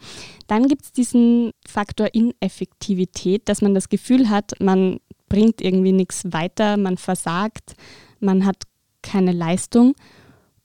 Dann 0.46 0.68
gibt 0.68 0.84
es 0.84 0.92
diesen 0.92 1.50
Faktor 1.66 2.08
Ineffektivität, 2.12 3.48
dass 3.48 3.60
man 3.60 3.74
das 3.74 3.88
Gefühl 3.88 4.30
hat, 4.30 4.52
man 4.60 5.00
bringt 5.28 5.60
irgendwie 5.60 5.92
nichts 5.92 6.22
weiter, 6.30 6.76
man 6.76 6.96
versagt, 6.96 7.74
man 8.20 8.46
hat 8.46 8.62
keine 9.02 9.32
Leistung. 9.32 9.94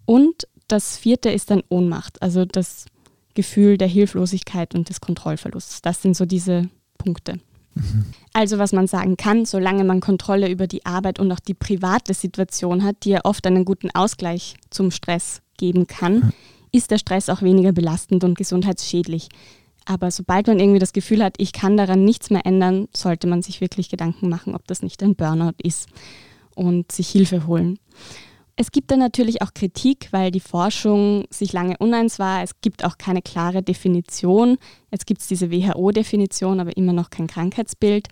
Und 0.06 0.48
das 0.68 0.98
vierte 0.98 1.30
ist 1.30 1.50
dann 1.50 1.64
Ohnmacht. 1.70 2.22
Also 2.22 2.46
das 2.46 2.86
Gefühl 3.40 3.78
der 3.78 3.88
Hilflosigkeit 3.88 4.76
und 4.76 4.90
des 4.90 5.00
Kontrollverlusts. 5.00 5.82
Das 5.82 6.02
sind 6.02 6.14
so 6.14 6.26
diese 6.26 6.70
Punkte. 6.98 7.40
Mhm. 7.74 8.08
Also 8.34 8.58
was 8.58 8.74
man 8.74 8.86
sagen 8.86 9.16
kann, 9.16 9.46
solange 9.46 9.86
man 9.86 10.02
Kontrolle 10.02 10.50
über 10.50 10.68
die 10.68 10.86
Arbeit 10.86 11.20
und 11.20 11.32
auch 11.32 11.40
die 11.40 11.54
private 11.54 12.14
Situation 12.14 12.84
hat, 12.84 12.98
die 13.06 13.12
ja 13.12 13.22
oft 13.24 13.48
einen 13.48 13.64
guten 13.64 13.92
Ausgleich 13.92 14.56
zum 14.72 14.92
Stress 14.92 15.42
geben 15.58 15.88
kann, 15.88 16.16
mhm. 16.16 16.32
ist 16.74 16.92
der 16.92 16.98
Stress 16.98 17.30
auch 17.30 17.42
weniger 17.42 17.72
belastend 17.72 18.26
und 18.26 18.38
gesundheitsschädlich. 18.38 19.30
Aber 19.86 20.12
sobald 20.12 20.48
man 20.48 20.60
irgendwie 20.60 20.80
das 20.80 20.92
Gefühl 20.92 21.24
hat, 21.24 21.36
ich 21.38 21.54
kann 21.54 21.78
daran 21.78 22.04
nichts 22.04 22.30
mehr 22.30 22.46
ändern, 22.46 22.90
sollte 22.94 23.26
man 23.26 23.42
sich 23.42 23.62
wirklich 23.62 23.88
Gedanken 23.88 24.28
machen, 24.28 24.54
ob 24.54 24.68
das 24.68 24.82
nicht 24.82 25.02
ein 25.02 25.16
Burnout 25.16 25.56
ist 25.64 25.88
und 26.56 26.92
sich 26.92 27.08
Hilfe 27.08 27.48
holen. 27.48 27.80
Es 28.62 28.74
gibt 28.74 28.92
dann 28.92 29.00
natürlich 29.00 29.42
auch 29.42 29.54
Kritik, 29.54 30.10
weil 30.12 30.32
die 30.32 30.42
Forschung 30.42 31.24
sich 31.30 31.54
lange 31.54 31.78
uneins 31.78 32.20
war. 32.20 32.44
Es 32.44 32.60
gibt 32.60 32.84
auch 32.84 32.98
keine 32.98 33.22
klare 33.22 33.64
Definition. 33.64 34.58
Jetzt 34.92 35.06
gibt 35.06 35.22
es 35.22 35.28
diese 35.28 35.50
WHO-Definition, 35.50 36.60
aber 36.60 36.76
immer 36.76 36.92
noch 36.92 37.10
kein 37.10 37.28
Krankheitsbild. 37.28 38.10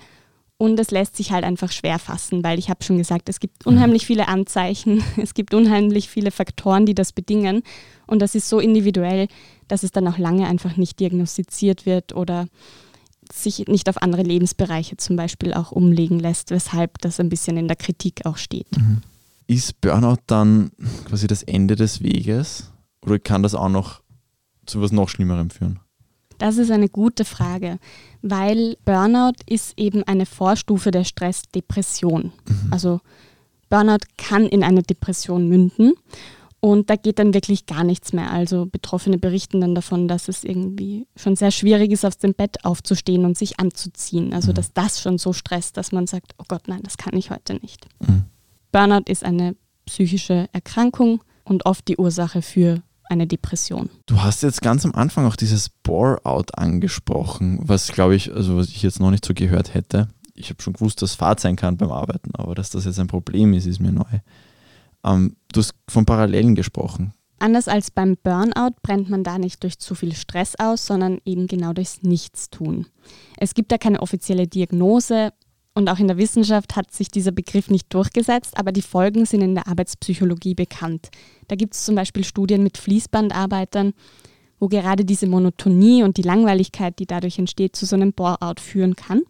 Und 0.57 0.79
es 0.79 0.89
lässt 0.89 1.17
sich 1.17 1.33
halt 1.33 1.43
einfach 1.43 1.73
schwer 1.73 1.99
fassen, 1.99 2.45
weil 2.45 2.59
ich 2.59 2.69
habe 2.69 2.81
schon 2.81 2.97
gesagt, 2.97 3.27
es 3.27 3.41
gibt 3.41 3.65
unheimlich 3.65 4.05
viele 4.05 4.29
Anzeichen, 4.29 5.03
es 5.21 5.33
gibt 5.33 5.53
unheimlich 5.53 6.07
viele 6.07 6.31
Faktoren, 6.31 6.85
die 6.85 6.95
das 6.95 7.11
bedingen. 7.11 7.61
Und 8.07 8.21
das 8.21 8.33
ist 8.33 8.47
so 8.47 8.61
individuell, 8.61 9.27
dass 9.67 9.83
es 9.83 9.91
dann 9.91 10.07
auch 10.07 10.17
lange 10.17 10.47
einfach 10.47 10.77
nicht 10.77 11.01
diagnostiziert 11.01 11.85
wird 11.85 12.15
oder 12.15 12.47
sich 13.33 13.67
nicht 13.67 13.89
auf 13.89 14.01
andere 14.01 14.23
Lebensbereiche 14.23 14.95
zum 14.95 15.17
Beispiel 15.17 15.53
auch 15.53 15.73
umlegen 15.73 16.19
lässt, 16.19 16.51
weshalb 16.51 16.99
das 16.99 17.19
ein 17.19 17.27
bisschen 17.27 17.57
in 17.57 17.67
der 17.67 17.75
Kritik 17.75 18.25
auch 18.25 18.37
steht. 18.37 18.71
Mhm. 18.77 19.01
Ist 19.47 19.79
Burnout 19.79 20.21
dann 20.27 20.71
quasi 21.05 21.27
das 21.27 21.41
Ende 21.43 21.75
des 21.75 22.01
Weges 22.01 22.71
oder 23.01 23.17
kann 23.17 23.43
das 23.43 23.55
auch 23.55 23.69
noch 23.69 24.01
zu 24.65 24.81
was 24.81 24.91
noch 24.91 25.07
Schlimmerem 25.07 25.49
führen? 25.49 25.79
Das 26.37 26.57
ist 26.57 26.69
eine 26.69 26.89
gute 26.89 27.25
Frage, 27.25 27.79
weil 28.21 28.77
Burnout 28.85 29.39
ist 29.47 29.73
eben 29.77 30.03
eine 30.03 30.25
Vorstufe 30.25 30.91
der 30.91 31.03
Stressdepression. 31.03 32.33
Mhm. 32.47 32.67
Also 32.69 32.99
Burnout 33.69 34.05
kann 34.17 34.45
in 34.45 34.63
eine 34.63 34.83
Depression 34.83 35.47
münden 35.47 35.93
und 36.59 36.89
da 36.89 36.95
geht 36.95 37.19
dann 37.19 37.33
wirklich 37.33 37.65
gar 37.65 37.83
nichts 37.83 38.13
mehr. 38.13 38.31
Also 38.31 38.65
Betroffene 38.65 39.17
berichten 39.17 39.61
dann 39.61 39.75
davon, 39.75 40.07
dass 40.07 40.27
es 40.27 40.43
irgendwie 40.43 41.07
schon 41.15 41.35
sehr 41.35 41.51
schwierig 41.51 41.91
ist, 41.91 42.05
aus 42.05 42.17
dem 42.17 42.33
Bett 42.33 42.65
aufzustehen 42.65 43.25
und 43.25 43.37
sich 43.37 43.59
anzuziehen. 43.59 44.33
Also 44.33 44.51
mhm. 44.51 44.55
dass 44.55 44.73
das 44.73 45.01
schon 45.01 45.17
so 45.17 45.33
stresst, 45.33 45.77
dass 45.77 45.91
man 45.91 46.05
sagt, 46.05 46.33
oh 46.37 46.45
Gott, 46.47 46.67
nein, 46.67 46.81
das 46.83 46.97
kann 46.97 47.15
ich 47.15 47.31
heute 47.31 47.55
nicht. 47.55 47.87
Mhm. 47.99 48.25
Burnout 48.71 49.09
ist 49.09 49.23
eine 49.23 49.55
psychische 49.85 50.49
Erkrankung 50.51 51.23
und 51.43 51.65
oft 51.65 51.87
die 51.87 51.97
Ursache 51.97 52.41
für 52.41 52.81
eine 53.09 53.27
Depression. 53.27 53.89
Du 54.05 54.21
hast 54.21 54.43
jetzt 54.43 54.61
ganz 54.61 54.85
am 54.85 54.93
Anfang 54.93 55.25
auch 55.25 55.35
dieses 55.35 55.69
Bore-out 55.69 56.57
angesprochen, 56.57 57.59
was 57.61 57.91
glaube 57.91 58.15
ich, 58.15 58.33
also 58.33 58.57
was 58.57 58.67
ich 58.67 58.83
jetzt 58.83 58.99
noch 58.99 59.11
nicht 59.11 59.25
so 59.25 59.33
gehört 59.33 59.73
hätte. 59.73 60.09
Ich 60.33 60.49
habe 60.49 60.61
schon 60.61 60.73
gewusst, 60.73 61.01
dass 61.01 61.15
Fahrt 61.15 61.39
sein 61.39 61.55
kann 61.55 61.77
beim 61.77 61.91
Arbeiten, 61.91 62.31
aber 62.35 62.53
dass 62.53 62.69
das 62.69 62.85
jetzt 62.85 62.99
ein 62.99 63.07
Problem 63.07 63.53
ist, 63.53 63.65
ist 63.65 63.79
mir 63.79 63.91
neu. 63.91 64.19
Ähm, 65.03 65.37
du 65.51 65.61
hast 65.61 65.73
von 65.89 66.05
Parallelen 66.05 66.55
gesprochen. 66.55 67.13
Anders 67.39 67.67
als 67.67 67.91
beim 67.91 68.17
Burnout 68.21 68.75
brennt 68.81 69.09
man 69.09 69.23
da 69.23 69.37
nicht 69.37 69.63
durch 69.63 69.77
zu 69.77 69.93
viel 69.93 70.15
Stress 70.15 70.55
aus, 70.57 70.85
sondern 70.85 71.19
eben 71.23 71.47
genau 71.47 71.71
durchs 71.73 72.01
Nichtstun. 72.01 72.87
Es 73.37 73.53
gibt 73.53 73.71
da 73.71 73.77
keine 73.77 74.01
offizielle 74.01 74.47
Diagnose 74.47 75.33
und 75.77 75.89
auch 75.89 75.99
in 75.99 76.07
der 76.07 76.17
Wissenschaft 76.17 76.75
hat 76.75 76.91
sich 76.91 77.09
dieser 77.09 77.31
Begriff 77.31 77.69
nicht 77.69 77.93
durchgesetzt, 77.93 78.57
aber 78.57 78.71
die 78.71 78.81
Folgen 78.81 79.27
sind 79.27 79.41
in 79.41 79.53
der 79.53 79.67
Arbeitspsychologie 79.67 80.55
bekannt. 80.55 81.09
Da 81.47 81.55
gibt 81.55 81.75
es 81.75 81.85
zum 81.85 81.93
Beispiel 81.93 82.23
Studien 82.23 82.63
mit 82.63 82.79
Fließbandarbeitern, 82.79 83.93
wo 84.59 84.69
gerade 84.69 85.05
diese 85.05 85.27
Monotonie 85.27 86.01
und 86.01 86.17
die 86.17 86.23
Langweiligkeit, 86.23 86.97
die 86.97 87.05
dadurch 87.05 87.37
entsteht, 87.37 87.75
zu 87.75 87.85
so 87.85 87.95
einem 87.95 88.11
Bore-out 88.11 88.59
führen 88.59 88.95
kann. 88.95 89.21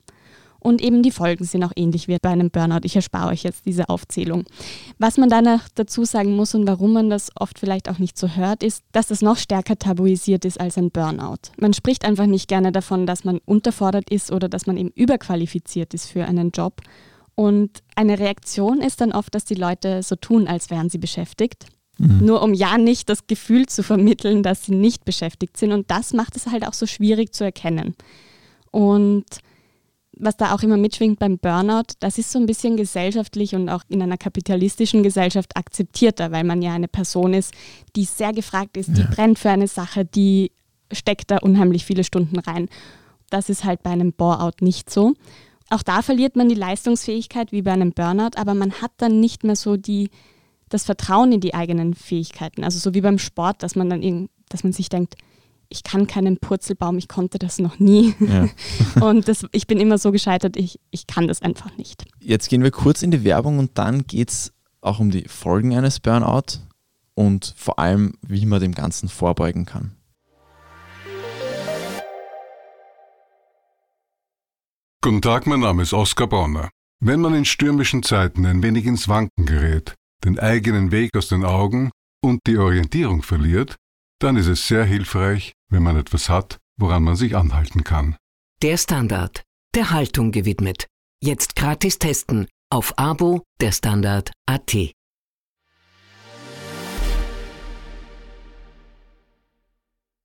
Und 0.68 0.82
eben 0.82 1.02
die 1.02 1.12
Folgen 1.12 1.46
sind 1.46 1.64
auch 1.64 1.72
ähnlich 1.78 2.10
wie 2.10 2.18
bei 2.22 2.28
einem 2.28 2.50
Burnout. 2.50 2.82
Ich 2.84 2.98
erspare 2.98 3.30
euch 3.30 3.44
jetzt 3.44 3.66
diese 3.66 3.88
Aufzählung. 3.88 4.44
Was 5.00 5.16
man 5.16 5.30
danach 5.30 5.70
dazu 5.74 6.04
sagen 6.04 6.36
muss 6.36 6.56
und 6.56 6.68
warum 6.68 6.92
man 6.92 7.10
das 7.10 7.32
oft 7.40 7.58
vielleicht 7.58 7.88
auch 7.88 8.00
nicht 8.00 8.18
so 8.18 8.28
hört, 8.28 8.64
ist, 8.64 8.84
dass 8.92 9.08
das 9.08 9.22
noch 9.22 9.38
stärker 9.38 9.80
tabuisiert 9.80 10.44
ist 10.44 10.60
als 10.60 10.78
ein 10.78 10.92
Burnout. 10.92 11.54
Man 11.58 11.72
spricht 11.74 12.04
einfach 12.04 12.26
nicht 12.26 12.50
gerne 12.50 12.74
davon, 12.74 13.06
dass 13.06 13.24
man 13.24 13.40
unterfordert 13.46 14.10
ist 14.10 14.30
oder 14.30 14.50
dass 14.50 14.68
man 14.68 14.76
eben 14.76 14.90
überqualifiziert 14.90 15.94
ist 15.94 16.08
für 16.12 16.26
einen 16.26 16.52
Job. 16.52 16.82
Und 17.34 17.82
eine 17.96 18.20
Reaktion 18.20 18.82
ist 18.82 19.00
dann 19.00 19.14
oft, 19.14 19.34
dass 19.36 19.46
die 19.46 19.56
Leute 19.56 20.04
so 20.04 20.18
tun, 20.18 20.50
als 20.50 20.70
wären 20.70 20.90
sie 20.90 20.98
beschäftigt. 20.98 21.68
Mhm. 21.98 22.26
Nur 22.26 22.42
um 22.42 22.54
ja 22.54 22.78
nicht 22.78 23.08
das 23.08 23.26
Gefühl 23.26 23.68
zu 23.68 23.84
vermitteln, 23.84 24.44
dass 24.44 24.66
sie 24.66 24.76
nicht 24.76 25.06
beschäftigt 25.06 25.56
sind. 25.56 25.72
Und 25.72 25.90
das 25.90 26.12
macht 26.12 26.36
es 26.36 26.48
halt 26.48 26.68
auch 26.68 26.74
so 26.74 26.86
schwierig 26.86 27.34
zu 27.34 27.46
erkennen. 27.46 27.96
Und 28.72 29.24
was 30.20 30.38
da 30.38 30.54
auch 30.54 30.64
immer 30.64 30.78
mitschwingt 30.78 31.20
beim 31.20 31.38
Burnout, 31.38 31.94
das 32.00 32.18
ist 32.18 32.32
so 32.32 32.40
ein 32.40 32.46
bisschen 32.46 32.78
gesellschaftlich 32.78 33.56
und 33.56 33.70
auch 33.70 33.84
in 33.90 34.02
einer 34.02 34.18
kapitalistischen 34.18 35.04
Gesellschaft 35.04 35.56
akzeptierter, 35.56 36.32
weil 36.32 36.44
man 36.44 36.62
ja 36.62 36.74
eine 36.74 36.88
Person 36.88 37.34
ist, 37.34 37.54
die 37.96 38.06
sehr 38.06 38.34
gefragt 38.34 38.78
ist, 38.78 38.96
die 38.96 39.02
ja. 39.02 39.08
brennt 39.08 39.40
für 39.40 39.50
eine 39.50 39.68
Sache, 39.68 40.06
die 40.06 40.52
steckt 40.92 41.32
da 41.32 41.38
unheimlich 41.38 41.86
viele 41.86 42.04
Stunden 42.04 42.40
rein. 42.40 42.70
Das 43.30 43.50
ist 43.50 43.66
halt 43.66 43.84
bei 43.84 43.90
einem 43.90 44.14
Bore-out 44.14 44.62
nicht 44.62 44.90
so. 44.90 45.14
Auch 45.70 45.84
da 45.84 46.02
verliert 46.02 46.36
man 46.36 46.48
die 46.48 46.56
Leistungsfähigkeit 46.56 47.52
wie 47.52 47.62
bei 47.62 47.72
einem 47.72 47.92
Burnout, 47.92 48.38
aber 48.38 48.54
man 48.54 48.74
hat 48.82 48.92
dann 48.98 49.20
nicht 49.20 49.44
mehr 49.44 49.58
so 49.58 49.76
die, 49.76 50.10
das 50.70 50.86
Vertrauen 50.86 51.34
in 51.34 51.42
die 51.42 51.54
eigenen 51.54 51.94
Fähigkeiten. 51.94 52.64
Also 52.64 52.80
so 52.80 52.94
wie 52.94 53.02
beim 53.02 53.20
Sport, 53.20 53.64
dass 53.64 53.76
man 53.76 53.90
dann 53.90 54.30
dass 54.50 54.64
man 54.64 54.72
sich 54.72 54.88
denkt, 54.88 55.16
ich 55.70 55.84
kann 55.84 56.08
keinen 56.08 56.38
Purzelbaum, 56.38 56.98
ich 56.98 57.08
konnte 57.08 57.40
das 57.40 57.60
noch 57.60 57.80
nie. 57.80 58.16
Ja. 58.20 58.50
und 59.06 59.28
das, 59.28 59.46
ich 59.52 59.68
bin 59.68 59.80
immer 59.80 59.98
so 59.98 60.12
gescheitert, 60.12 60.58
ich, 60.58 60.80
ich 60.92 61.08
kann 61.08 61.28
das 61.28 61.42
einfach 61.42 61.76
nicht. 61.78 62.06
Jetzt 62.20 62.50
gehen 62.50 62.64
wir 62.64 62.72
kurz 62.72 63.02
in 63.02 63.12
die 63.12 63.24
Werbung 63.24 63.60
und 63.60 63.78
dann 63.78 64.06
geht 64.08 64.30
es 64.30 64.54
auch 64.82 65.00
um 65.00 65.12
die 65.12 65.28
Folgen 65.28 65.76
eines 65.76 66.00
Burnout 66.00 66.60
und 67.14 67.54
vor 67.58 67.80
allem, 67.80 68.14
wie 68.22 68.46
man 68.46 68.62
dem 68.62 68.74
Ganzen 68.74 69.10
vorbeugen 69.10 69.66
kann. 69.66 69.96
Guten 75.02 75.22
Tag, 75.22 75.48
mein 75.48 75.62
Name 75.62 75.84
ist 75.84 75.94
Oskar 75.94 76.28
Bonner. 76.28 76.70
Wenn 77.00 77.22
man 77.22 77.34
in 77.34 77.46
stürmischen 77.46 78.04
Zeiten 78.04 78.46
ein 78.46 78.64
wenig 78.64 78.86
ins 78.86 79.08
Wanken 79.08 79.46
gerät, 79.46 79.94
den 80.24 80.40
eigenen 80.40 80.92
Weg 80.92 81.16
aus 81.16 81.28
den 81.28 81.46
Augen 81.46 81.92
und 82.22 82.40
die 82.48 82.58
Orientierung 82.58 83.22
verliert, 83.22 83.76
dann 84.20 84.36
ist 84.36 84.48
es 84.48 84.68
sehr 84.68 84.84
hilfreich, 84.86 85.54
wenn 85.70 85.84
man 85.84 85.98
etwas 85.98 86.30
hat, 86.30 86.58
woran 86.78 87.04
man 87.04 87.16
sich 87.16 87.36
anhalten 87.36 87.84
kann. 87.84 88.16
Der 88.62 88.78
Standard, 88.78 89.44
der 89.76 89.92
Haltung 89.92 90.32
gewidmet. 90.32 90.88
Jetzt 91.22 91.56
gratis 91.56 92.00
testen 92.00 92.48
auf 92.70 92.98
Abo 92.98 93.44
der 93.62 93.72
Standard 93.72 94.32
AT. 94.46 94.76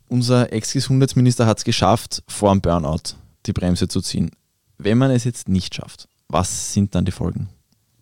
Unser 0.08 0.52
Ex-Gesundheitsminister 0.52 1.46
hat 1.46 1.58
es 1.58 1.64
geschafft, 1.64 2.22
vor 2.28 2.52
dem 2.52 2.60
Burnout 2.60 3.16
die 3.46 3.52
Bremse 3.52 3.88
zu 3.88 4.00
ziehen. 4.02 4.30
Wenn 4.76 4.98
man 4.98 5.10
es 5.10 5.24
jetzt 5.24 5.48
nicht 5.48 5.74
schafft, 5.74 6.08
was 6.28 6.74
sind 6.74 6.94
dann 6.94 7.04
die 7.04 7.12
Folgen? 7.12 7.48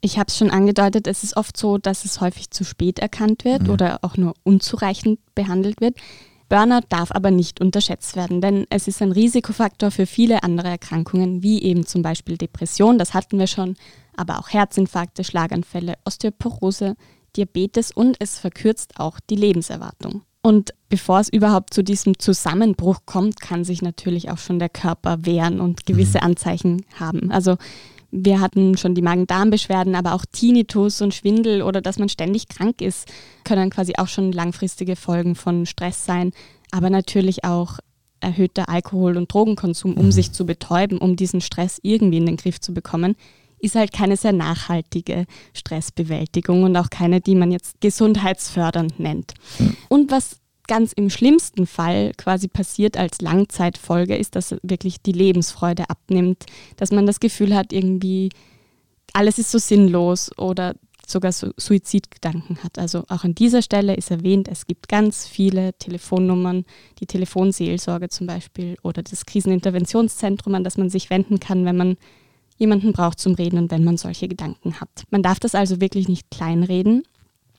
Ich 0.01 0.19
habe 0.19 0.29
es 0.29 0.39
schon 0.39 0.51
angedeutet, 0.51 1.07
es 1.07 1.25
ist 1.25 1.37
oft 1.37 1.57
so, 1.57 1.77
dass 1.77 2.05
es 2.05 2.21
häufig 2.21 2.51
zu 2.51 2.65
spät 2.65 2.99
erkannt 2.99 3.45
wird 3.45 3.65
mhm. 3.65 3.71
oder 3.71 3.99
auch 4.03 4.17
nur 4.17 4.35
unzureichend 4.45 5.19
behandelt 5.35 5.81
wird. 5.81 5.97
Burnout 6.49 6.87
darf 6.89 7.13
aber 7.13 7.31
nicht 7.31 7.61
unterschätzt 7.61 8.17
werden, 8.17 8.41
denn 8.41 8.67
es 8.71 8.89
ist 8.89 9.01
ein 9.03 9.13
Risikofaktor 9.13 9.93
für 9.93 10.07
viele 10.07 10.43
andere 10.43 10.69
Erkrankungen, 10.69 11.45
wie 11.45 11.63
eben 11.63 11.87
zum 11.87 12.03
Beispiel 12.03 12.37
Depression, 12.37 12.99
das 12.99 13.15
hatten 13.15 13.39
wir 13.39 13.47
schon, 13.47 13.77
aber 14.17 14.41
auch 14.41 14.49
Herzinfarkte, 14.49 15.23
Schlaganfälle, 15.23 15.95
Osteoporose, 16.05 16.97
Diabetes 17.37 17.93
und 17.93 18.17
es 18.19 18.39
verkürzt 18.39 18.99
auch 18.99 19.21
die 19.21 19.37
Lebenserwartung. 19.37 20.23
Und 20.43 20.73
bevor 20.89 21.21
es 21.21 21.29
überhaupt 21.29 21.75
zu 21.75 21.85
diesem 21.85 22.19
Zusammenbruch 22.19 23.01
kommt, 23.07 23.41
kann 23.41 23.63
sich 23.63 23.83
natürlich 23.83 24.31
auch 24.31 24.39
schon 24.39 24.59
der 24.59 24.71
Körper 24.71 25.25
wehren 25.27 25.61
und 25.61 25.87
gewisse 25.87 26.19
mhm. 26.19 26.25
Anzeichen 26.25 26.85
haben. 26.99 27.31
Also 27.31 27.59
wir 28.11 28.41
hatten 28.41 28.77
schon 28.77 28.95
die 28.95 29.03
Magen-Darm-Beschwerden, 29.03 29.95
aber 29.95 30.15
auch 30.15 30.25
Tinnitus 30.31 31.01
und 31.01 31.15
Schwindel 31.15 31.63
oder 31.63 31.81
dass 31.81 31.99
man 31.99 32.09
ständig 32.09 32.49
krank 32.49 32.81
ist, 32.81 33.09
können 33.45 33.71
quasi 33.71 33.95
auch 33.99 34.09
schon 34.09 34.33
langfristige 34.33 34.97
Folgen 34.97 35.35
von 35.35 35.67
Stress 35.67 36.05
sein. 36.05 36.33
Aber 36.73 36.91
natürlich 36.91 37.45
auch 37.45 37.79
erhöhter 38.21 38.69
Alkohol- 38.69 39.17
und 39.17 39.33
Drogenkonsum, 39.33 39.95
um 39.95 40.07
mhm. 40.07 40.13
sich 40.13 40.33
zu 40.33 40.45
betäuben, 40.45 40.99
um 40.99 41.17
diesen 41.17 41.41
Stress 41.41 41.79
irgendwie 41.83 42.19
in 42.19 42.27
den 42.27 42.37
Griff 42.37 42.61
zu 42.61 42.75
bekommen, 42.75 43.17
ist 43.61 43.75
halt 43.75 43.93
keine 43.93 44.17
sehr 44.17 44.33
nachhaltige 44.33 45.27
Stressbewältigung 45.53 46.65
und 46.65 46.77
auch 46.77 46.91
keine, 46.91 47.21
die 47.21 47.35
man 47.35 47.53
jetzt 47.53 47.81
gesundheitsfördernd 47.81 48.99
nennt. 48.99 49.35
Mhm. 49.59 49.77
Und 49.89 50.11
was 50.11 50.37
ganz 50.71 50.93
im 50.93 51.11
schlimmsten 51.11 51.67
Fall 51.67 52.13
quasi 52.17 52.47
passiert 52.47 52.97
als 52.97 53.21
Langzeitfolge, 53.21 54.17
ist, 54.17 54.37
dass 54.37 54.55
wirklich 54.63 55.03
die 55.03 55.11
Lebensfreude 55.11 55.91
abnimmt, 55.91 56.47
dass 56.77 56.93
man 56.93 57.07
das 57.07 57.19
Gefühl 57.19 57.57
hat, 57.57 57.73
irgendwie 57.73 58.29
alles 59.13 59.41
ist 59.41 59.51
so 59.51 59.59
sinnlos 59.59 60.31
oder 60.39 60.77
sogar 61.05 61.33
so 61.33 61.51
Suizidgedanken 61.57 62.63
hat. 62.63 62.79
Also 62.79 63.03
auch 63.09 63.25
an 63.25 63.35
dieser 63.35 63.63
Stelle 63.63 63.97
ist 63.97 64.13
erwähnt, 64.13 64.47
es 64.47 64.69
gibt 64.69 64.89
ganz 64.89 65.27
viele 65.27 65.73
Telefonnummern, 65.73 66.65
die 67.01 67.07
Telefonseelsorge 67.07 68.09
zum 68.09 68.29
Beispiel 68.29 68.77
oder 68.85 69.03
das 69.03 69.27
Kriseninterventionszentrum, 69.27 70.55
an 70.55 70.63
das 70.63 70.79
man 70.79 70.89
sich 70.89 71.11
wenden 71.11 71.41
kann, 71.41 71.65
wenn 71.65 71.77
man 71.77 71.97
jemanden 72.59 72.93
braucht 72.93 73.19
zum 73.19 73.35
Reden 73.35 73.59
und 73.59 73.73
wenn 73.73 73.83
man 73.83 73.97
solche 73.97 74.29
Gedanken 74.29 74.81
hat. 74.81 75.03
Man 75.11 75.25
darf 75.25 75.41
das 75.41 75.57
also 75.57 75.81
wirklich 75.81 76.07
nicht 76.07 76.31
kleinreden 76.31 77.03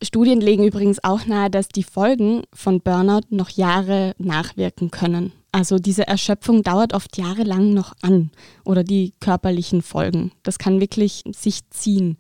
Studien 0.02 0.42
legen 0.42 0.64
übrigens 0.64 1.04
auch 1.04 1.26
nahe, 1.26 1.50
dass 1.50 1.68
die 1.68 1.84
Folgen 1.84 2.44
von 2.54 2.82
Burnout 2.82 3.28
noch 3.30 3.50
Jahre 3.50 4.16
nachwirken 4.18 4.90
können. 4.90 5.32
Also 5.52 5.78
diese 5.78 6.08
Erschöpfung 6.08 6.64
dauert 6.64 6.94
oft 6.94 7.18
jahrelang 7.18 7.74
noch 7.74 7.94
an 8.02 8.32
oder 8.64 8.84
die 8.84 9.14
körperlichen 9.20 9.82
Folgen. 9.82 10.32
Das 10.44 10.58
kann 10.58 10.80
wirklich 10.80 11.24
sich 11.32 11.70
ziehen. 11.70 12.18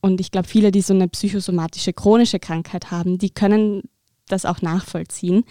Und 0.00 0.20
ich 0.20 0.30
glaube, 0.30 0.48
viele, 0.48 0.70
die 0.70 0.80
so 0.80 0.94
eine 0.94 1.08
psychosomatische 1.08 1.92
chronische 1.92 2.38
Krankheit 2.38 2.90
haben, 2.90 3.18
die 3.18 3.30
können 3.30 3.82
das 4.28 4.44
auch 4.44 4.62
nachvollziehen. 4.62 5.44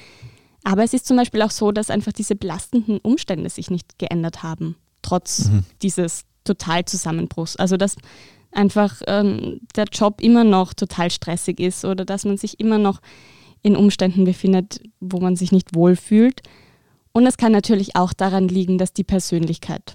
Aber 0.64 0.84
es 0.84 0.94
ist 0.94 1.06
zum 1.06 1.18
Beispiel 1.18 1.42
auch 1.42 1.52
so, 1.52 1.72
dass 1.72 1.90
einfach 1.90 2.14
diese 2.14 2.36
belastenden 2.36 3.00
Umstände 3.00 3.50
sich 3.50 3.70
nicht 3.70 4.00
geändert 4.00 4.44
haben, 4.44 4.76
trotz 5.02 5.50
mhm. 5.50 5.64
dieses 5.82 6.24
Totalzusammenbruchs. 6.46 7.58
Also 7.58 7.76
dass 7.78 7.96
einfach 8.58 9.02
ähm, 9.08 9.62
der 9.76 9.86
Job 9.92 10.22
immer 10.22 10.44
noch 10.44 10.74
total 10.74 11.12
stressig 11.12 11.60
ist 11.60 11.86
oder 11.86 12.06
dass 12.06 12.26
man 12.26 12.38
sich 12.38 12.60
immer 12.60 12.78
noch 12.78 13.00
in 13.62 13.76
Umständen 13.76 14.26
befindet, 14.26 14.82
wo 15.00 15.20
man 15.20 15.36
sich 15.36 15.52
nicht 15.52 15.76
wohlfühlt. 15.76 16.42
Und 17.12 17.26
es 17.26 17.38
kann 17.38 17.52
natürlich 17.52 17.96
auch 17.96 18.14
daran 18.14 18.48
liegen, 18.48 18.78
dass 18.78 18.94
die 18.94 19.04
Persönlichkeit 19.04 19.94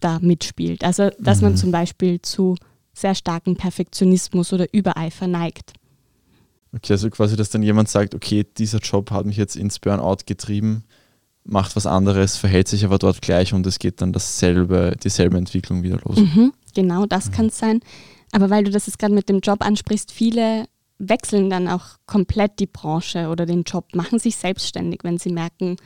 da 0.00 0.18
mitspielt. 0.20 0.84
Also 0.84 1.10
dass 1.18 1.38
mhm. 1.38 1.48
man 1.48 1.56
zum 1.56 1.70
Beispiel 1.70 2.20
zu 2.22 2.56
sehr 2.92 3.14
starken 3.14 3.56
Perfektionismus 3.56 4.52
oder 4.52 4.66
Übereifer 4.72 5.26
neigt. 5.26 5.72
Okay, 6.72 6.92
also 6.92 7.10
quasi, 7.10 7.36
dass 7.36 7.50
dann 7.50 7.62
jemand 7.62 7.88
sagt, 7.88 8.14
okay, 8.14 8.46
dieser 8.56 8.78
Job 8.78 9.10
hat 9.10 9.26
mich 9.26 9.36
jetzt 9.36 9.56
ins 9.56 9.78
Burnout 9.78 10.18
getrieben, 10.26 10.84
macht 11.44 11.74
was 11.74 11.86
anderes, 11.86 12.36
verhält 12.36 12.68
sich 12.68 12.84
aber 12.84 12.98
dort 12.98 13.22
gleich 13.22 13.52
und 13.52 13.66
es 13.66 13.78
geht 13.78 14.00
dann 14.00 14.12
dasselbe, 14.12 14.94
dieselbe 15.02 15.36
Entwicklung 15.36 15.82
wieder 15.82 15.98
los. 16.04 16.18
Mhm. 16.18 16.52
Genau, 16.74 17.06
das 17.06 17.28
mhm. 17.28 17.32
kann 17.32 17.46
es 17.46 17.58
sein. 17.58 17.80
Aber 18.32 18.50
weil 18.50 18.64
du 18.64 18.70
das 18.70 18.86
jetzt 18.86 18.98
gerade 18.98 19.14
mit 19.14 19.28
dem 19.28 19.40
Job 19.40 19.64
ansprichst, 19.64 20.12
viele 20.12 20.66
wechseln 20.98 21.50
dann 21.50 21.66
auch 21.66 21.96
komplett 22.06 22.58
die 22.58 22.66
Branche 22.66 23.28
oder 23.28 23.46
den 23.46 23.62
Job, 23.62 23.94
machen 23.94 24.18
sich 24.18 24.36
selbstständig, 24.36 25.00
wenn 25.02 25.18
sie 25.18 25.32
merken, 25.32 25.76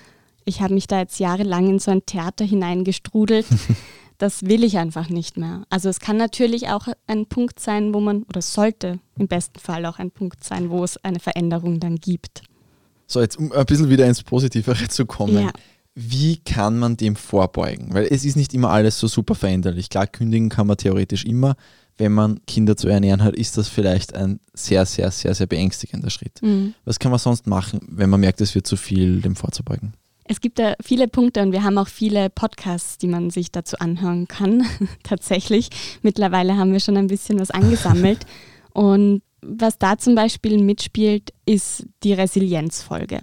ich 0.44 0.60
habe 0.60 0.74
mich 0.74 0.86
da 0.86 0.98
jetzt 0.98 1.18
jahrelang 1.18 1.68
in 1.68 1.78
so 1.78 1.90
ein 1.90 2.04
Theater 2.04 2.44
hineingestrudelt. 2.44 3.46
das 4.18 4.42
will 4.42 4.62
ich 4.62 4.78
einfach 4.78 5.08
nicht 5.08 5.36
mehr. 5.36 5.64
Also 5.70 5.88
es 5.88 6.00
kann 6.00 6.16
natürlich 6.16 6.68
auch 6.68 6.88
ein 7.06 7.26
Punkt 7.26 7.60
sein, 7.60 7.94
wo 7.94 8.00
man, 8.00 8.24
oder 8.24 8.42
sollte 8.42 8.98
im 9.18 9.28
besten 9.28 9.58
Fall 9.58 9.86
auch 9.86 9.98
ein 9.98 10.10
Punkt 10.10 10.44
sein, 10.44 10.70
wo 10.70 10.84
es 10.84 11.02
eine 11.02 11.20
Veränderung 11.20 11.80
dann 11.80 11.96
gibt. 11.96 12.42
So, 13.06 13.20
jetzt 13.20 13.38
um 13.38 13.52
ein 13.52 13.66
bisschen 13.66 13.90
wieder 13.90 14.06
ins 14.06 14.22
Positivere 14.22 14.88
zu 14.88 15.06
kommen. 15.06 15.44
Ja. 15.44 15.52
Wie 15.94 16.38
kann 16.38 16.78
man 16.78 16.96
dem 16.96 17.14
vorbeugen? 17.14 17.94
Weil 17.94 18.06
es 18.10 18.24
ist 18.24 18.36
nicht 18.36 18.52
immer 18.52 18.70
alles 18.70 18.98
so 18.98 19.06
super 19.06 19.34
veränderlich. 19.34 19.90
Klar, 19.90 20.06
kündigen 20.06 20.48
kann 20.48 20.66
man 20.66 20.76
theoretisch 20.76 21.24
immer. 21.24 21.56
Wenn 21.96 22.12
man 22.12 22.40
Kinder 22.46 22.76
zu 22.76 22.88
ernähren 22.88 23.22
hat, 23.22 23.36
ist 23.36 23.56
das 23.56 23.68
vielleicht 23.68 24.16
ein 24.16 24.40
sehr, 24.52 24.84
sehr, 24.84 25.12
sehr, 25.12 25.34
sehr 25.34 25.46
beängstigender 25.46 26.10
Schritt. 26.10 26.42
Mhm. 26.42 26.74
Was 26.84 26.98
kann 26.98 27.12
man 27.12 27.20
sonst 27.20 27.46
machen, 27.46 27.80
wenn 27.88 28.10
man 28.10 28.18
merkt, 28.18 28.40
es 28.40 28.56
wird 28.56 28.66
zu 28.66 28.76
viel, 28.76 29.20
dem 29.20 29.36
vorzubeugen? 29.36 29.94
Es 30.24 30.40
gibt 30.40 30.58
da 30.58 30.74
viele 30.82 31.06
Punkte 31.06 31.42
und 31.42 31.52
wir 31.52 31.62
haben 31.62 31.78
auch 31.78 31.86
viele 31.86 32.30
Podcasts, 32.30 32.98
die 32.98 33.06
man 33.06 33.30
sich 33.30 33.52
dazu 33.52 33.78
anhören 33.78 34.26
kann. 34.26 34.66
Tatsächlich. 35.04 35.68
Mittlerweile 36.02 36.56
haben 36.56 36.72
wir 36.72 36.80
schon 36.80 36.96
ein 36.96 37.06
bisschen 37.06 37.38
was 37.38 37.52
angesammelt. 37.52 38.26
und 38.72 39.22
was 39.42 39.78
da 39.78 39.98
zum 39.98 40.14
Beispiel 40.14 40.60
mitspielt, 40.62 41.32
ist 41.44 41.86
die 42.02 42.14
Resilienzfolge. 42.14 43.20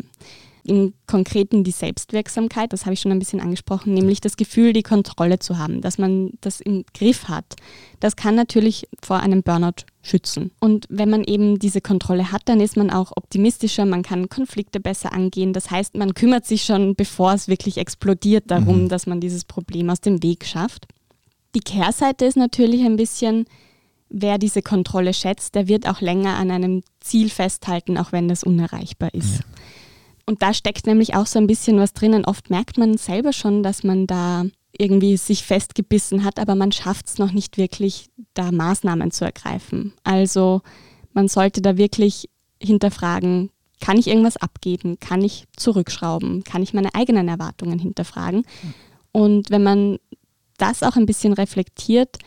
Im 0.64 0.94
Konkreten 1.08 1.64
die 1.64 1.72
Selbstwirksamkeit, 1.72 2.72
das 2.72 2.86
habe 2.86 2.94
ich 2.94 3.00
schon 3.00 3.12
ein 3.12 3.20
bisschen 3.20 3.40
angesprochen, 3.40 3.94
nämlich 3.94 4.22
das 4.22 4.38
Gefühl, 4.38 4.74
die 4.74 4.84
Kontrolle 4.84 5.40
zu 5.40 5.58
haben, 5.58 5.82
dass 5.82 5.98
man 5.98 6.32
das 6.42 6.62
im 6.62 6.86
Griff 6.94 7.28
hat. 7.28 7.56
Das 8.00 8.16
kann 8.16 8.36
natürlich 8.36 8.88
vor 9.02 9.20
einem 9.20 9.42
Burnout 9.42 9.86
schützen. 10.04 10.52
Und 10.60 10.86
wenn 10.90 11.10
man 11.10 11.24
eben 11.24 11.60
diese 11.60 11.82
Kontrolle 11.82 12.32
hat, 12.32 12.44
dann 12.46 12.60
ist 12.60 12.78
man 12.78 12.92
auch 12.92 13.12
optimistischer, 13.16 13.86
man 13.86 14.04
kann 14.04 14.30
Konflikte 14.30 14.80
besser 14.80 15.14
angehen. 15.14 15.54
Das 15.54 15.72
heißt, 15.72 15.96
man 15.96 16.14
kümmert 16.14 16.46
sich 16.46 16.64
schon, 16.64 16.96
bevor 16.96 17.34
es 17.34 17.48
wirklich 17.48 17.78
explodiert, 17.78 18.50
darum, 18.50 18.84
mhm. 18.84 18.90
dass 18.90 19.08
man 19.08 19.20
dieses 19.20 19.46
Problem 19.46 19.90
aus 19.90 20.02
dem 20.02 20.22
Weg 20.24 20.46
schafft. 20.46 20.88
Die 21.56 21.60
Kehrseite 21.60 22.26
ist 22.26 22.38
natürlich 22.38 22.84
ein 22.84 22.96
bisschen, 22.96 23.46
wer 24.10 24.38
diese 24.38 24.62
Kontrolle 24.62 25.14
schätzt, 25.14 25.56
der 25.56 25.68
wird 25.68 25.88
auch 25.88 26.02
länger 26.02 26.36
an 26.36 26.52
einem 26.52 26.84
Ziel 27.00 27.30
festhalten, 27.30 27.98
auch 27.98 28.12
wenn 28.12 28.28
das 28.28 28.44
unerreichbar 28.44 29.14
ist. 29.14 29.40
Ja. 29.40 29.46
Und 30.32 30.42
da 30.42 30.54
steckt 30.54 30.88
nämlich 30.88 31.14
auch 31.14 31.26
so 31.26 31.40
ein 31.40 31.46
bisschen 31.46 31.78
was 31.78 31.92
drinnen. 31.92 32.24
Oft 32.24 32.50
merkt 32.50 32.78
man 32.78 32.96
selber 32.96 33.34
schon, 33.34 33.64
dass 33.64 33.84
man 33.84 34.08
da 34.08 34.46
irgendwie 34.72 35.18
sich 35.18 35.44
festgebissen 35.44 36.24
hat, 36.24 36.40
aber 36.40 36.56
man 36.56 36.72
schafft 36.72 37.08
es 37.08 37.18
noch 37.18 37.34
nicht 37.34 37.58
wirklich, 37.58 38.08
da 38.34 38.50
Maßnahmen 38.50 39.12
zu 39.12 39.26
ergreifen. 39.26 39.92
Also 40.06 40.62
man 41.12 41.28
sollte 41.28 41.62
da 41.62 41.76
wirklich 41.76 42.30
hinterfragen, 42.62 43.50
kann 43.82 43.98
ich 43.98 44.08
irgendwas 44.08 44.38
abgeben? 44.38 45.02
Kann 45.02 45.22
ich 45.22 45.48
zurückschrauben? 45.58 46.46
Kann 46.46 46.64
ich 46.64 46.74
meine 46.74 46.96
eigenen 46.96 47.28
Erwartungen 47.28 47.78
hinterfragen? 47.78 48.46
Und 49.12 49.50
wenn 49.50 49.64
man 49.64 49.98
das 50.58 50.82
auch 50.82 50.96
ein 50.96 51.08
bisschen 51.08 51.34
reflektiert, 51.34 52.20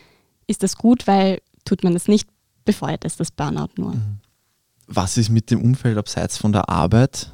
ist 0.46 0.62
das 0.62 0.76
gut, 0.76 1.06
weil 1.06 1.40
tut 1.64 1.82
man 1.82 1.94
das 1.94 2.06
nicht, 2.06 2.28
befeuert 2.66 3.06
es 3.06 3.16
das 3.16 3.30
Burnout 3.30 3.70
nur. 3.78 3.94
Mhm. 3.94 4.18
Was 4.88 5.16
ist 5.16 5.30
mit 5.30 5.50
dem 5.50 5.62
Umfeld 5.62 5.96
abseits 5.96 6.36
von 6.36 6.52
der 6.52 6.68
Arbeit? 6.68 7.30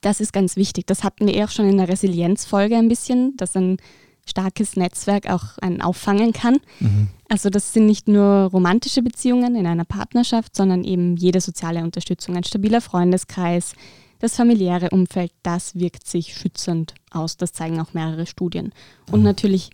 Das 0.00 0.20
ist 0.20 0.32
ganz 0.32 0.56
wichtig. 0.56 0.86
Das 0.86 1.04
hatten 1.04 1.26
wir 1.26 1.34
eh 1.34 1.44
auch 1.44 1.50
schon 1.50 1.68
in 1.68 1.76
der 1.76 1.88
Resilienzfolge 1.88 2.76
ein 2.76 2.88
bisschen, 2.88 3.36
dass 3.36 3.56
ein 3.56 3.76
starkes 4.26 4.76
Netzwerk 4.76 5.28
auch 5.28 5.58
einen 5.58 5.82
auffangen 5.82 6.32
kann. 6.32 6.58
Mhm. 6.78 7.08
Also 7.28 7.50
das 7.50 7.72
sind 7.72 7.86
nicht 7.86 8.08
nur 8.08 8.50
romantische 8.52 9.02
Beziehungen 9.02 9.56
in 9.56 9.66
einer 9.66 9.84
Partnerschaft, 9.84 10.56
sondern 10.56 10.84
eben 10.84 11.16
jede 11.16 11.40
soziale 11.40 11.82
Unterstützung, 11.82 12.36
ein 12.36 12.44
stabiler 12.44 12.80
Freundeskreis, 12.80 13.74
das 14.18 14.36
familiäre 14.36 14.90
Umfeld, 14.90 15.32
das 15.42 15.74
wirkt 15.74 16.06
sich 16.06 16.36
schützend 16.36 16.94
aus. 17.10 17.36
Das 17.36 17.52
zeigen 17.52 17.80
auch 17.80 17.94
mehrere 17.94 18.26
Studien. 18.26 18.72
Und 19.10 19.20
mhm. 19.20 19.26
natürlich 19.26 19.70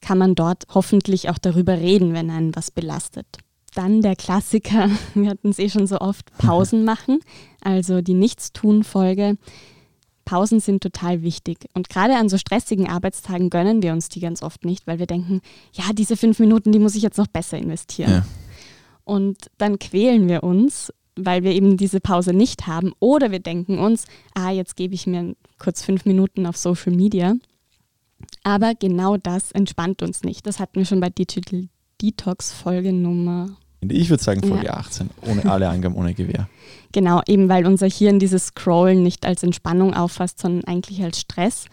kann 0.00 0.18
man 0.18 0.34
dort 0.34 0.64
hoffentlich 0.74 1.28
auch 1.30 1.38
darüber 1.38 1.78
reden, 1.78 2.12
wenn 2.12 2.30
einen 2.30 2.54
was 2.54 2.70
belastet. 2.70 3.26
Dann 3.76 4.00
der 4.00 4.16
Klassiker, 4.16 4.90
wir 5.14 5.30
hatten 5.30 5.50
es 5.50 5.58
eh 5.58 5.68
schon 5.68 5.86
so 5.86 5.98
oft, 6.00 6.36
Pausen 6.38 6.84
machen, 6.84 7.20
also 7.60 8.00
die 8.00 8.14
Nichtstun-Folge. 8.14 9.36
Pausen 10.24 10.58
sind 10.58 10.82
total 10.82 11.22
wichtig. 11.22 11.66
Und 11.74 11.88
gerade 11.88 12.16
an 12.16 12.28
so 12.28 12.36
stressigen 12.36 12.88
Arbeitstagen 12.88 13.48
gönnen 13.48 13.82
wir 13.82 13.92
uns 13.92 14.08
die 14.08 14.18
ganz 14.18 14.42
oft 14.42 14.64
nicht, 14.64 14.86
weil 14.86 14.98
wir 14.98 15.06
denken, 15.06 15.40
ja, 15.72 15.84
diese 15.92 16.16
fünf 16.16 16.40
Minuten, 16.40 16.72
die 16.72 16.80
muss 16.80 16.96
ich 16.96 17.02
jetzt 17.02 17.18
noch 17.18 17.28
besser 17.28 17.58
investieren. 17.58 18.10
Ja. 18.10 18.26
Und 19.04 19.50
dann 19.58 19.78
quälen 19.78 20.28
wir 20.28 20.42
uns, 20.42 20.92
weil 21.14 21.44
wir 21.44 21.52
eben 21.52 21.76
diese 21.76 22.00
Pause 22.00 22.32
nicht 22.32 22.66
haben. 22.66 22.92
Oder 22.98 23.30
wir 23.30 23.38
denken 23.38 23.78
uns, 23.78 24.06
ah, 24.34 24.50
jetzt 24.50 24.74
gebe 24.74 24.94
ich 24.94 25.06
mir 25.06 25.36
kurz 25.58 25.82
fünf 25.82 26.06
Minuten 26.06 26.44
auf 26.46 26.56
Social 26.56 26.92
Media. 26.92 27.34
Aber 28.42 28.74
genau 28.74 29.16
das 29.16 29.52
entspannt 29.52 30.02
uns 30.02 30.24
nicht. 30.24 30.46
Das 30.46 30.58
hatten 30.58 30.76
wir 30.76 30.86
schon 30.86 31.00
bei 31.00 31.10
Digital 31.10 31.68
Detox 32.02 32.52
Folge 32.52 32.92
Nummer 32.92 33.56
ich 33.80 34.10
würde 34.10 34.22
sagen 34.22 34.46
Folge 34.46 34.66
ja. 34.66 34.74
18, 34.74 35.10
ohne 35.22 35.50
alle 35.50 35.68
Angaben, 35.68 35.94
ohne 35.94 36.14
Gewehr. 36.14 36.48
Genau, 36.92 37.20
eben 37.26 37.50
weil 37.50 37.66
unser 37.66 37.88
Hirn 37.88 38.18
dieses 38.20 38.46
Scrollen 38.46 39.02
nicht 39.02 39.26
als 39.26 39.42
Entspannung 39.42 39.92
auffasst, 39.92 40.38
sondern 40.38 40.64
eigentlich 40.64 41.02
als 41.02 41.20
Stress 41.20 41.66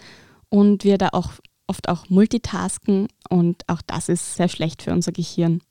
und 0.50 0.84
wir 0.84 0.98
da 0.98 1.10
auch 1.14 1.34
oft 1.68 1.88
auch 1.88 2.10
multitasken 2.10 3.08
und 3.30 3.64
auch 3.68 3.82
das 3.88 4.10
ist 4.10 4.36
sehr 4.36 4.50
schlecht 4.50 4.82
für 4.82 4.92
unser 4.92 5.14
Gehirn. 5.14 5.62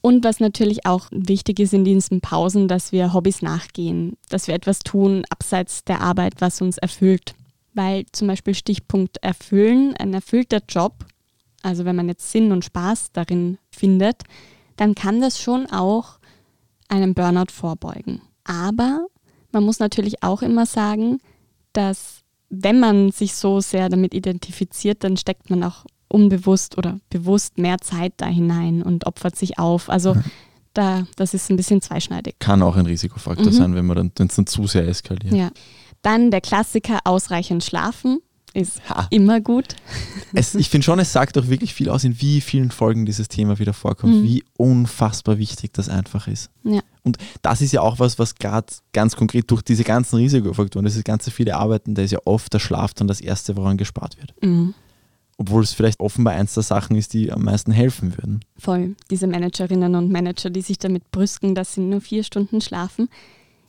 Und 0.00 0.22
was 0.22 0.38
natürlich 0.38 0.84
auch 0.84 1.08
wichtig 1.10 1.60
ist 1.60 1.72
in 1.72 1.84
diesen 1.84 2.20
Pausen, 2.20 2.68
dass 2.68 2.92
wir 2.92 3.14
Hobbys 3.14 3.40
nachgehen, 3.40 4.18
dass 4.28 4.48
wir 4.48 4.54
etwas 4.54 4.80
tun 4.80 5.24
abseits 5.30 5.82
der 5.84 6.02
Arbeit, 6.02 6.34
was 6.40 6.60
uns 6.60 6.76
erfüllt. 6.76 7.34
Weil 7.72 8.04
zum 8.12 8.28
Beispiel 8.28 8.54
Stichpunkt 8.54 9.16
erfüllen, 9.22 9.94
ein 9.98 10.12
erfüllter 10.12 10.60
Job, 10.68 11.06
also 11.62 11.86
wenn 11.86 11.96
man 11.96 12.08
jetzt 12.08 12.30
Sinn 12.30 12.52
und 12.52 12.66
Spaß 12.66 13.12
darin 13.12 13.56
findet, 13.70 14.22
dann 14.76 14.94
kann 14.94 15.20
das 15.20 15.40
schon 15.40 15.66
auch 15.66 16.18
einem 16.88 17.14
Burnout 17.14 17.52
vorbeugen. 17.52 18.20
Aber 18.44 19.06
man 19.52 19.64
muss 19.64 19.78
natürlich 19.78 20.22
auch 20.22 20.42
immer 20.42 20.66
sagen, 20.66 21.20
dass 21.72 22.20
wenn 22.50 22.78
man 22.80 23.10
sich 23.10 23.34
so 23.34 23.60
sehr 23.60 23.88
damit 23.88 24.14
identifiziert, 24.14 25.02
dann 25.02 25.16
steckt 25.16 25.50
man 25.50 25.64
auch 25.64 25.84
unbewusst 26.08 26.78
oder 26.78 27.00
bewusst 27.10 27.58
mehr 27.58 27.78
Zeit 27.78 28.12
da 28.18 28.26
hinein 28.26 28.82
und 28.82 29.06
opfert 29.06 29.36
sich 29.36 29.58
auf. 29.58 29.90
Also 29.90 30.14
da, 30.74 31.06
das 31.16 31.34
ist 31.34 31.50
ein 31.50 31.56
bisschen 31.56 31.80
zweischneidig. 31.80 32.36
Kann 32.38 32.62
auch 32.62 32.76
ein 32.76 32.86
Risikofaktor 32.86 33.46
mhm. 33.46 33.52
sein, 33.52 33.74
wenn 33.74 33.86
man 33.86 33.96
dann, 33.96 34.12
dann 34.14 34.46
zu 34.46 34.66
sehr 34.66 34.86
eskaliert. 34.86 35.34
Ja. 35.34 35.50
Dann 36.02 36.30
der 36.30 36.40
Klassiker 36.40 37.00
ausreichend 37.04 37.64
schlafen 37.64 38.20
ist 38.54 38.88
ha. 38.88 39.06
immer 39.10 39.40
gut. 39.40 39.76
Es, 40.36 40.56
ich 40.56 40.68
finde 40.68 40.84
schon, 40.84 40.98
es 40.98 41.12
sagt 41.12 41.38
auch 41.38 41.46
wirklich 41.46 41.74
viel 41.74 41.88
aus, 41.88 42.02
in 42.02 42.20
wie 42.20 42.40
vielen 42.40 42.72
Folgen 42.72 43.06
dieses 43.06 43.28
Thema 43.28 43.60
wieder 43.60 43.72
vorkommt, 43.72 44.16
mhm. 44.16 44.24
wie 44.24 44.42
unfassbar 44.56 45.38
wichtig 45.38 45.72
das 45.72 45.88
einfach 45.88 46.26
ist. 46.26 46.50
Ja. 46.64 46.80
Und 47.04 47.18
das 47.42 47.60
ist 47.60 47.70
ja 47.70 47.82
auch 47.82 48.00
was, 48.00 48.18
was 48.18 48.34
gerade 48.34 48.66
ganz 48.92 49.14
konkret 49.14 49.48
durch 49.52 49.62
diese 49.62 49.84
ganzen 49.84 50.16
Risikofaktoren, 50.16 50.84
das 50.84 50.96
ist 50.96 51.04
ganze 51.04 51.30
viele 51.30 51.54
Arbeiten, 51.54 51.94
da 51.94 52.02
ist 52.02 52.10
ja 52.10 52.18
oft 52.24 52.52
der 52.52 52.58
Schlaf 52.58 52.94
dann 52.94 53.06
das 53.06 53.20
Erste, 53.20 53.56
woran 53.56 53.76
gespart 53.76 54.16
wird. 54.18 54.34
Mhm. 54.42 54.74
Obwohl 55.36 55.62
es 55.62 55.72
vielleicht 55.72 56.00
offenbar 56.00 56.34
eins 56.34 56.54
der 56.54 56.64
Sachen 56.64 56.96
ist, 56.96 57.12
die 57.12 57.30
am 57.30 57.42
meisten 57.42 57.70
helfen 57.70 58.16
würden. 58.16 58.40
Voll. 58.58 58.96
Diese 59.12 59.28
Managerinnen 59.28 59.94
und 59.94 60.10
Manager, 60.10 60.50
die 60.50 60.62
sich 60.62 60.80
damit 60.80 61.12
brüsten, 61.12 61.54
dass 61.54 61.74
sie 61.74 61.80
nur 61.80 62.00
vier 62.00 62.24
Stunden 62.24 62.60
schlafen, 62.60 63.08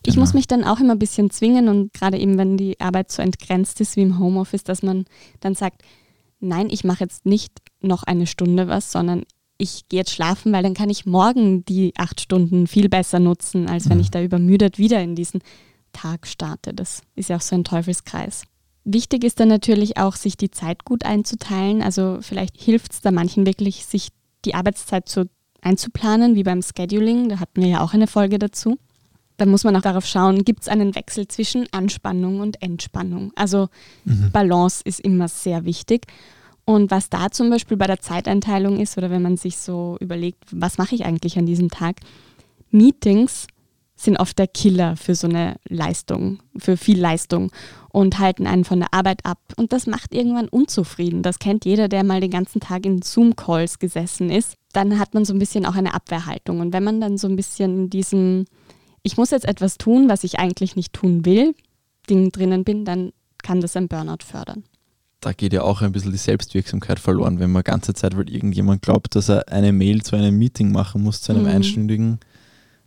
ich 0.07 0.13
genau. 0.13 0.21
muss 0.21 0.33
mich 0.33 0.47
dann 0.47 0.63
auch 0.63 0.79
immer 0.79 0.93
ein 0.93 0.99
bisschen 0.99 1.29
zwingen 1.31 1.67
und 1.67 1.93
gerade 1.93 2.17
eben, 2.17 2.37
wenn 2.37 2.57
die 2.57 2.79
Arbeit 2.79 3.11
so 3.11 3.21
entgrenzt 3.21 3.81
ist 3.81 3.95
wie 3.95 4.01
im 4.01 4.19
Homeoffice, 4.19 4.63
dass 4.63 4.83
man 4.83 5.05
dann 5.39 5.55
sagt, 5.55 5.81
nein, 6.39 6.69
ich 6.69 6.83
mache 6.83 7.03
jetzt 7.03 7.25
nicht 7.25 7.53
noch 7.81 8.03
eine 8.03 8.27
Stunde 8.27 8.67
was, 8.67 8.91
sondern 8.91 9.23
ich 9.57 9.87
gehe 9.87 9.99
jetzt 9.99 10.11
schlafen, 10.11 10.51
weil 10.51 10.63
dann 10.63 10.73
kann 10.73 10.89
ich 10.89 11.05
morgen 11.05 11.63
die 11.65 11.93
acht 11.97 12.19
Stunden 12.19 12.67
viel 12.67 12.89
besser 12.89 13.19
nutzen, 13.19 13.67
als 13.67 13.89
wenn 13.89 13.97
mhm. 13.97 14.03
ich 14.03 14.11
da 14.11 14.21
übermüdet 14.21 14.77
wieder 14.77 15.01
in 15.01 15.15
diesen 15.15 15.41
Tag 15.93 16.27
starte. 16.27 16.73
Das 16.73 17.01
ist 17.15 17.29
ja 17.29 17.37
auch 17.37 17.41
so 17.41 17.55
ein 17.55 17.63
Teufelskreis. 17.63 18.43
Wichtig 18.83 19.23
ist 19.23 19.39
dann 19.39 19.47
natürlich 19.47 19.97
auch, 19.97 20.15
sich 20.15 20.37
die 20.37 20.51
Zeit 20.51 20.83
gut 20.83 21.05
einzuteilen. 21.05 21.81
Also 21.81 22.19
vielleicht 22.21 22.61
hilft 22.61 22.91
es 22.91 23.01
da 23.01 23.11
manchen 23.11 23.45
wirklich, 23.45 23.85
sich 23.85 24.09
die 24.43 24.53
Arbeitszeit 24.53 25.09
so 25.09 25.23
einzuplanen, 25.61 26.35
wie 26.35 26.43
beim 26.43 26.61
Scheduling. 26.61 27.29
Da 27.29 27.39
hatten 27.39 27.61
wir 27.61 27.69
ja 27.69 27.81
auch 27.81 27.93
eine 27.93 28.07
Folge 28.07 28.37
dazu 28.37 28.77
da 29.37 29.45
muss 29.45 29.63
man 29.63 29.75
auch 29.75 29.81
darauf 29.81 30.05
schauen, 30.05 30.45
gibt 30.45 30.61
es 30.61 30.67
einen 30.67 30.95
Wechsel 30.95 31.27
zwischen 31.27 31.67
Anspannung 31.71 32.39
und 32.39 32.61
Entspannung. 32.61 33.31
Also 33.35 33.69
mhm. 34.05 34.31
Balance 34.31 34.81
ist 34.83 34.99
immer 34.99 35.27
sehr 35.27 35.65
wichtig. 35.65 36.07
Und 36.65 36.89
was 36.89 37.09
da 37.09 37.29
zum 37.29 37.49
Beispiel 37.49 37.77
bei 37.77 37.87
der 37.87 37.99
Zeiteinteilung 37.99 38.79
ist 38.79 38.97
oder 38.97 39.11
wenn 39.11 39.21
man 39.21 39.37
sich 39.37 39.57
so 39.57 39.97
überlegt, 39.99 40.43
was 40.51 40.77
mache 40.77 40.95
ich 40.95 41.05
eigentlich 41.05 41.37
an 41.37 41.45
diesem 41.45 41.69
Tag? 41.69 41.97
Meetings 42.71 43.47
sind 43.95 44.19
oft 44.19 44.37
der 44.37 44.47
Killer 44.47 44.97
für 44.97 45.15
so 45.15 45.27
eine 45.27 45.55
Leistung, 45.69 46.39
für 46.57 46.75
viel 46.75 46.99
Leistung 46.99 47.51
und 47.89 48.19
halten 48.19 48.45
einen 48.45 48.65
von 48.65 48.79
der 48.79 48.93
Arbeit 48.93 49.25
ab. 49.25 49.39
Und 49.55 49.71
das 49.71 49.87
macht 49.87 50.13
irgendwann 50.13 50.49
unzufrieden. 50.49 51.23
Das 51.23 51.39
kennt 51.39 51.63
jeder, 51.63 51.87
der 51.87 52.03
mal 52.03 52.19
den 52.19 52.31
ganzen 52.31 52.59
Tag 52.59 52.85
in 52.85 53.01
Zoom-Calls 53.01 53.79
gesessen 53.79 54.29
ist. 54.29 54.55
Dann 54.73 54.99
hat 54.99 55.13
man 55.13 55.23
so 55.23 55.33
ein 55.33 55.39
bisschen 55.39 55.65
auch 55.65 55.75
eine 55.75 55.93
Abwehrhaltung. 55.93 56.59
Und 56.59 56.73
wenn 56.73 56.83
man 56.83 56.99
dann 56.99 57.17
so 57.17 57.27
ein 57.27 57.37
bisschen 57.37 57.83
in 57.83 57.89
diesem 57.89 58.45
ich 59.05 59.17
muss 59.17 59.29
jetzt 59.29 59.47
etwas 59.47 59.77
tun, 59.77 60.09
was 60.09 60.23
ich 60.23 60.39
eigentlich 60.39 60.75
nicht 60.75 60.91
tun 60.91 61.25
will, 61.25 61.53
Ding 62.09 62.31
drinnen 62.31 62.63
bin, 62.63 62.85
dann 62.85 63.13
kann 63.43 63.61
das 63.61 63.77
ein 63.77 63.87
Burnout 63.87 64.25
fördern. 64.25 64.63
Da 65.21 65.31
geht 65.31 65.53
ja 65.53 65.61
auch 65.61 65.83
ein 65.83 65.91
bisschen 65.91 66.11
die 66.11 66.17
Selbstwirksamkeit 66.17 66.99
verloren, 66.99 67.39
wenn 67.39 67.51
man 67.51 67.63
ganze 67.63 67.93
Zeit, 67.93 68.17
weil 68.17 68.29
irgendjemand 68.29 68.81
glaubt, 68.81 69.15
dass 69.15 69.29
er 69.29 69.47
eine 69.47 69.71
Mail 69.73 70.01
zu 70.01 70.15
einem 70.15 70.37
Meeting 70.37 70.71
machen 70.71 71.03
muss, 71.03 71.21
zu 71.21 71.33
einem 71.33 71.43
mhm. 71.43 71.49
einstündigen, 71.49 72.19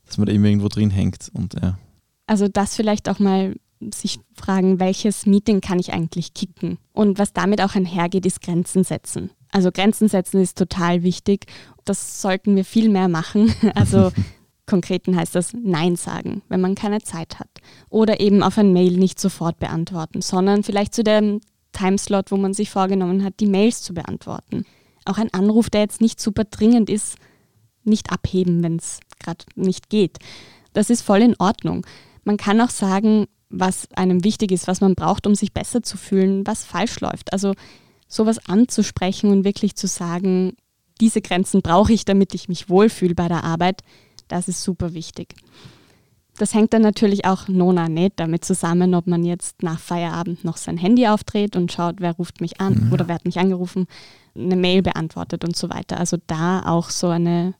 dass 0.06 0.18
man 0.18 0.26
da 0.26 0.32
immer 0.32 0.48
irgendwo 0.48 0.66
drin 0.66 0.90
hängt. 0.90 1.30
Und, 1.32 1.54
ja. 1.54 1.78
Also 2.26 2.48
das 2.48 2.74
vielleicht 2.74 3.08
auch 3.08 3.20
mal 3.20 3.54
sich 3.80 4.18
fragen, 4.34 4.80
welches 4.80 5.24
Meeting 5.24 5.60
kann 5.60 5.78
ich 5.78 5.92
eigentlich 5.92 6.34
kicken? 6.34 6.78
Und 6.92 7.20
was 7.20 7.32
damit 7.32 7.62
auch 7.62 7.76
einhergeht, 7.76 8.26
ist 8.26 8.42
Grenzen 8.42 8.82
setzen. 8.82 9.30
Also 9.52 9.70
Grenzen 9.70 10.08
setzen 10.08 10.40
ist 10.40 10.58
total 10.58 11.04
wichtig. 11.04 11.46
Das 11.84 12.20
sollten 12.20 12.56
wir 12.56 12.64
viel 12.64 12.88
mehr 12.88 13.08
machen. 13.08 13.54
Also 13.76 14.10
konkreten 14.68 15.16
heißt 15.16 15.34
das 15.34 15.52
Nein 15.52 15.96
sagen, 15.96 16.42
wenn 16.48 16.60
man 16.60 16.76
keine 16.76 17.00
Zeit 17.00 17.40
hat. 17.40 17.48
Oder 17.88 18.20
eben 18.20 18.44
auf 18.44 18.56
ein 18.58 18.72
Mail 18.72 18.96
nicht 18.96 19.18
sofort 19.18 19.58
beantworten, 19.58 20.22
sondern 20.22 20.62
vielleicht 20.62 20.94
zu 20.94 21.02
dem 21.02 21.40
Timeslot, 21.72 22.30
wo 22.30 22.36
man 22.36 22.54
sich 22.54 22.70
vorgenommen 22.70 23.24
hat, 23.24 23.40
die 23.40 23.46
Mails 23.46 23.82
zu 23.82 23.94
beantworten. 23.94 24.64
Auch 25.04 25.18
ein 25.18 25.32
Anruf, 25.32 25.70
der 25.70 25.80
jetzt 25.80 26.00
nicht 26.00 26.20
super 26.20 26.44
dringend 26.44 26.88
ist, 26.88 27.16
nicht 27.82 28.12
abheben, 28.12 28.62
wenn 28.62 28.76
es 28.76 29.00
gerade 29.18 29.44
nicht 29.56 29.88
geht. 29.90 30.18
Das 30.72 30.90
ist 30.90 31.02
voll 31.02 31.22
in 31.22 31.34
Ordnung. 31.38 31.86
Man 32.24 32.36
kann 32.36 32.60
auch 32.60 32.70
sagen, 32.70 33.26
was 33.48 33.88
einem 33.94 34.24
wichtig 34.24 34.52
ist, 34.52 34.68
was 34.68 34.80
man 34.80 34.94
braucht, 34.94 35.26
um 35.26 35.34
sich 35.34 35.52
besser 35.52 35.82
zu 35.82 35.96
fühlen, 35.96 36.46
was 36.46 36.64
falsch 36.64 37.00
läuft. 37.00 37.32
Also 37.32 37.54
sowas 38.06 38.38
anzusprechen 38.48 39.30
und 39.30 39.44
wirklich 39.44 39.74
zu 39.74 39.86
sagen, 39.86 40.54
diese 41.00 41.22
Grenzen 41.22 41.62
brauche 41.62 41.92
ich, 41.92 42.04
damit 42.04 42.34
ich 42.34 42.48
mich 42.48 42.68
wohlfühle 42.68 43.14
bei 43.14 43.28
der 43.28 43.44
Arbeit, 43.44 43.82
das 44.28 44.48
ist 44.48 44.62
super 44.62 44.94
wichtig. 44.94 45.34
Das 46.38 46.54
hängt 46.54 46.72
dann 46.72 46.82
natürlich 46.82 47.24
auch 47.24 47.48
nona 47.48 47.88
nicht 47.88 48.12
damit 48.16 48.44
zusammen, 48.44 48.94
ob 48.94 49.08
man 49.08 49.24
jetzt 49.24 49.62
nach 49.62 49.80
Feierabend 49.80 50.44
noch 50.44 50.56
sein 50.56 50.76
Handy 50.76 51.08
aufdreht 51.08 51.56
und 51.56 51.72
schaut, 51.72 51.96
wer 51.98 52.12
ruft 52.12 52.40
mich 52.40 52.60
an 52.60 52.86
mhm. 52.86 52.92
oder 52.92 53.08
wer 53.08 53.16
hat 53.16 53.24
mich 53.24 53.38
angerufen, 53.38 53.86
eine 54.36 54.56
Mail 54.56 54.82
beantwortet 54.82 55.44
und 55.44 55.56
so 55.56 55.68
weiter. 55.68 55.98
Also 55.98 56.16
da 56.28 56.62
auch 56.64 56.90
so 56.90 57.08
eine 57.08 57.54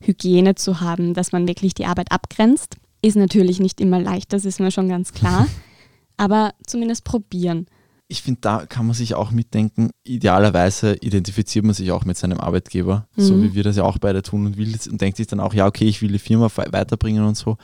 Hygiene 0.00 0.56
zu 0.56 0.80
haben, 0.80 1.14
dass 1.14 1.30
man 1.30 1.46
wirklich 1.46 1.74
die 1.74 1.86
Arbeit 1.86 2.10
abgrenzt, 2.10 2.76
ist 3.02 3.16
natürlich 3.16 3.60
nicht 3.60 3.80
immer 3.80 4.00
leicht, 4.00 4.32
das 4.32 4.44
ist 4.44 4.58
mir 4.58 4.72
schon 4.72 4.88
ganz 4.88 5.12
klar. 5.12 5.46
Aber 6.16 6.52
zumindest 6.66 7.04
probieren 7.04 7.66
ich 8.08 8.22
finde, 8.22 8.40
da 8.40 8.66
kann 8.66 8.86
man 8.86 8.94
sich 8.94 9.14
auch 9.14 9.30
mitdenken. 9.30 9.90
Idealerweise 10.02 10.94
identifiziert 10.94 11.64
man 11.64 11.74
sich 11.74 11.92
auch 11.92 12.06
mit 12.06 12.16
seinem 12.16 12.40
Arbeitgeber, 12.40 13.06
mhm. 13.16 13.22
so 13.22 13.42
wie 13.42 13.54
wir 13.54 13.62
das 13.62 13.76
ja 13.76 13.84
auch 13.84 13.98
beide 13.98 14.22
tun 14.22 14.46
und, 14.46 14.56
will, 14.56 14.74
und 14.90 15.00
denkt 15.00 15.18
sich 15.18 15.26
dann 15.26 15.40
auch, 15.40 15.52
ja, 15.52 15.66
okay, 15.66 15.84
ich 15.84 16.00
will 16.00 16.10
die 16.10 16.18
Firma 16.18 16.50
weiterbringen 16.54 17.24
und 17.24 17.36
so. 17.36 17.58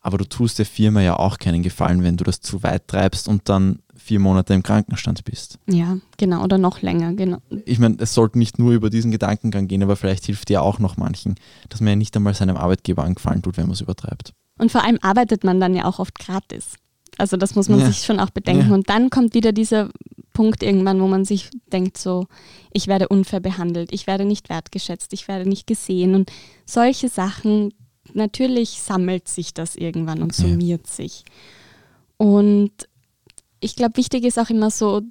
Aber 0.00 0.16
du 0.16 0.24
tust 0.24 0.58
der 0.58 0.64
Firma 0.64 1.02
ja 1.02 1.18
auch 1.18 1.36
keinen 1.36 1.62
Gefallen, 1.62 2.02
wenn 2.02 2.16
du 2.16 2.24
das 2.24 2.40
zu 2.40 2.62
weit 2.62 2.88
treibst 2.88 3.28
und 3.28 3.50
dann 3.50 3.80
vier 3.94 4.18
Monate 4.18 4.54
im 4.54 4.62
Krankenstand 4.62 5.22
bist. 5.26 5.58
Ja, 5.68 5.98
genau, 6.16 6.42
oder 6.42 6.56
noch 6.56 6.80
länger, 6.80 7.12
genau. 7.12 7.36
Ich 7.66 7.78
meine, 7.78 7.96
es 7.98 8.14
sollte 8.14 8.38
nicht 8.38 8.58
nur 8.58 8.72
über 8.72 8.88
diesen 8.88 9.10
Gedankengang 9.10 9.68
gehen, 9.68 9.82
aber 9.82 9.96
vielleicht 9.96 10.24
hilft 10.24 10.48
dir 10.48 10.62
auch 10.62 10.78
noch 10.78 10.96
manchen, 10.96 11.34
dass 11.68 11.80
man 11.80 11.90
ja 11.90 11.96
nicht 11.96 12.16
einmal 12.16 12.32
seinem 12.32 12.56
Arbeitgeber 12.56 13.04
einen 13.04 13.16
Gefallen 13.16 13.42
tut, 13.42 13.58
wenn 13.58 13.66
man 13.66 13.74
es 13.74 13.82
übertreibt. 13.82 14.32
Und 14.58 14.72
vor 14.72 14.82
allem 14.82 14.98
arbeitet 15.02 15.44
man 15.44 15.60
dann 15.60 15.74
ja 15.74 15.84
auch 15.84 15.98
oft 15.98 16.18
gratis. 16.18 16.76
Also 17.18 17.36
das 17.36 17.54
muss 17.54 17.68
man 17.68 17.80
ja. 17.80 17.86
sich 17.86 18.04
schon 18.04 18.20
auch 18.20 18.30
bedenken. 18.30 18.68
Ja. 18.68 18.74
Und 18.74 18.88
dann 18.88 19.10
kommt 19.10 19.34
wieder 19.34 19.52
dieser 19.52 19.90
Punkt 20.32 20.62
irgendwann, 20.62 21.00
wo 21.00 21.06
man 21.06 21.24
sich 21.24 21.50
denkt, 21.72 21.98
so, 21.98 22.26
ich 22.72 22.86
werde 22.86 23.08
unfair 23.08 23.40
behandelt, 23.40 23.92
ich 23.92 24.06
werde 24.06 24.24
nicht 24.24 24.48
wertgeschätzt, 24.48 25.12
ich 25.12 25.28
werde 25.28 25.48
nicht 25.48 25.66
gesehen. 25.66 26.14
Und 26.14 26.30
solche 26.64 27.08
Sachen, 27.08 27.74
natürlich 28.14 28.80
sammelt 28.80 29.28
sich 29.28 29.52
das 29.54 29.76
irgendwann 29.76 30.22
und 30.22 30.34
summiert 30.34 30.86
ja. 30.86 30.92
sich. 30.92 31.24
Und 32.16 32.72
ich 33.60 33.76
glaube, 33.76 33.96
wichtig 33.96 34.24
ist 34.24 34.38
auch 34.38 34.50
immer 34.50 34.70
so, 34.70 35.02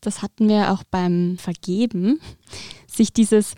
das 0.00 0.22
hatten 0.22 0.48
wir 0.48 0.72
auch 0.72 0.84
beim 0.84 1.36
Vergeben, 1.38 2.20
sich 2.86 3.12
dieses, 3.12 3.54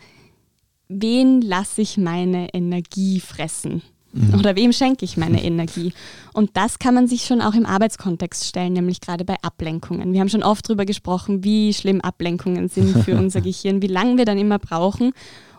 wen 0.88 1.40
lasse 1.40 1.82
ich 1.82 1.96
meine 1.96 2.52
Energie 2.54 3.20
fressen? 3.20 3.82
Mhm. 4.12 4.38
Oder 4.38 4.56
wem 4.56 4.72
schenke 4.72 5.04
ich 5.04 5.16
meine 5.16 5.42
Energie? 5.42 5.92
Und 6.32 6.50
das 6.54 6.78
kann 6.78 6.94
man 6.94 7.06
sich 7.06 7.24
schon 7.24 7.40
auch 7.40 7.54
im 7.54 7.66
Arbeitskontext 7.66 8.46
stellen, 8.46 8.74
nämlich 8.74 9.00
gerade 9.00 9.24
bei 9.24 9.36
Ablenkungen. 9.42 10.12
Wir 10.12 10.20
haben 10.20 10.28
schon 10.28 10.42
oft 10.42 10.68
darüber 10.68 10.84
gesprochen, 10.84 11.44
wie 11.44 11.72
schlimm 11.72 12.00
Ablenkungen 12.00 12.68
sind 12.68 12.98
für 13.04 13.16
unser 13.18 13.40
Gehirn, 13.40 13.82
wie 13.82 13.88
lange 13.88 14.18
wir 14.18 14.24
dann 14.24 14.38
immer 14.38 14.58
brauchen. 14.58 15.12